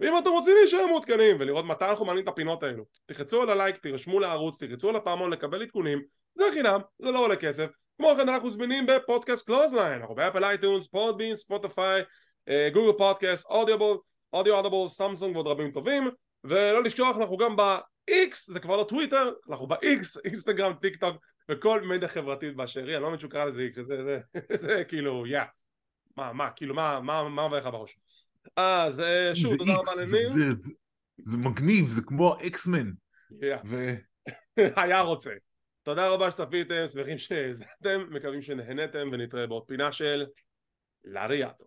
[0.00, 3.76] ואם אתם רוצים להישאר מעודכנים ולראות מתי אנחנו מעלים את הפינות האלו תחצו על הלייק,
[3.76, 6.02] תירשמו לערוץ, תחצו על הפעמון לקבל עדכונים
[6.36, 7.70] זה חינם, זה לא עולה כסף.
[7.96, 12.02] כמו כן אנחנו זמינים בפודקאסט קלוזליין אנחנו באפל אייטונס, פודבין, ספוטיפיי,
[12.48, 13.98] אה, גוגל פודקאסט, אודיובול,
[14.32, 16.10] אודיו אודיובול, סמסונג ועוד רבים טובים.
[16.44, 21.16] ולא לשכוח אנחנו גם ב-X, זה כבר לא טוויטר, אנחנו ב-X, אינסטגרם, טיק טוק
[21.50, 24.20] וכל מדיה חברתית באשר היא, אני לא מבין שהוא קרא לזה X, זה, זה,
[24.66, 25.40] זה כאילו, יא,
[26.16, 27.98] מה, מה, כאילו, מה, מה, מה עובר לך בראש?
[28.56, 30.72] אז אה, שוב, תודה רבה לניר, זה- זה-
[31.24, 32.90] זה מגניב, זה כמו אקסמן.
[33.42, 33.94] יא, ו...
[34.82, 35.30] היה רוצה.
[35.82, 40.26] תודה רבה שצפיתם, שמחים שהאזנתם, מקווים שנהנתם ונתראה בעוד פינה של
[41.04, 41.66] לריאטו.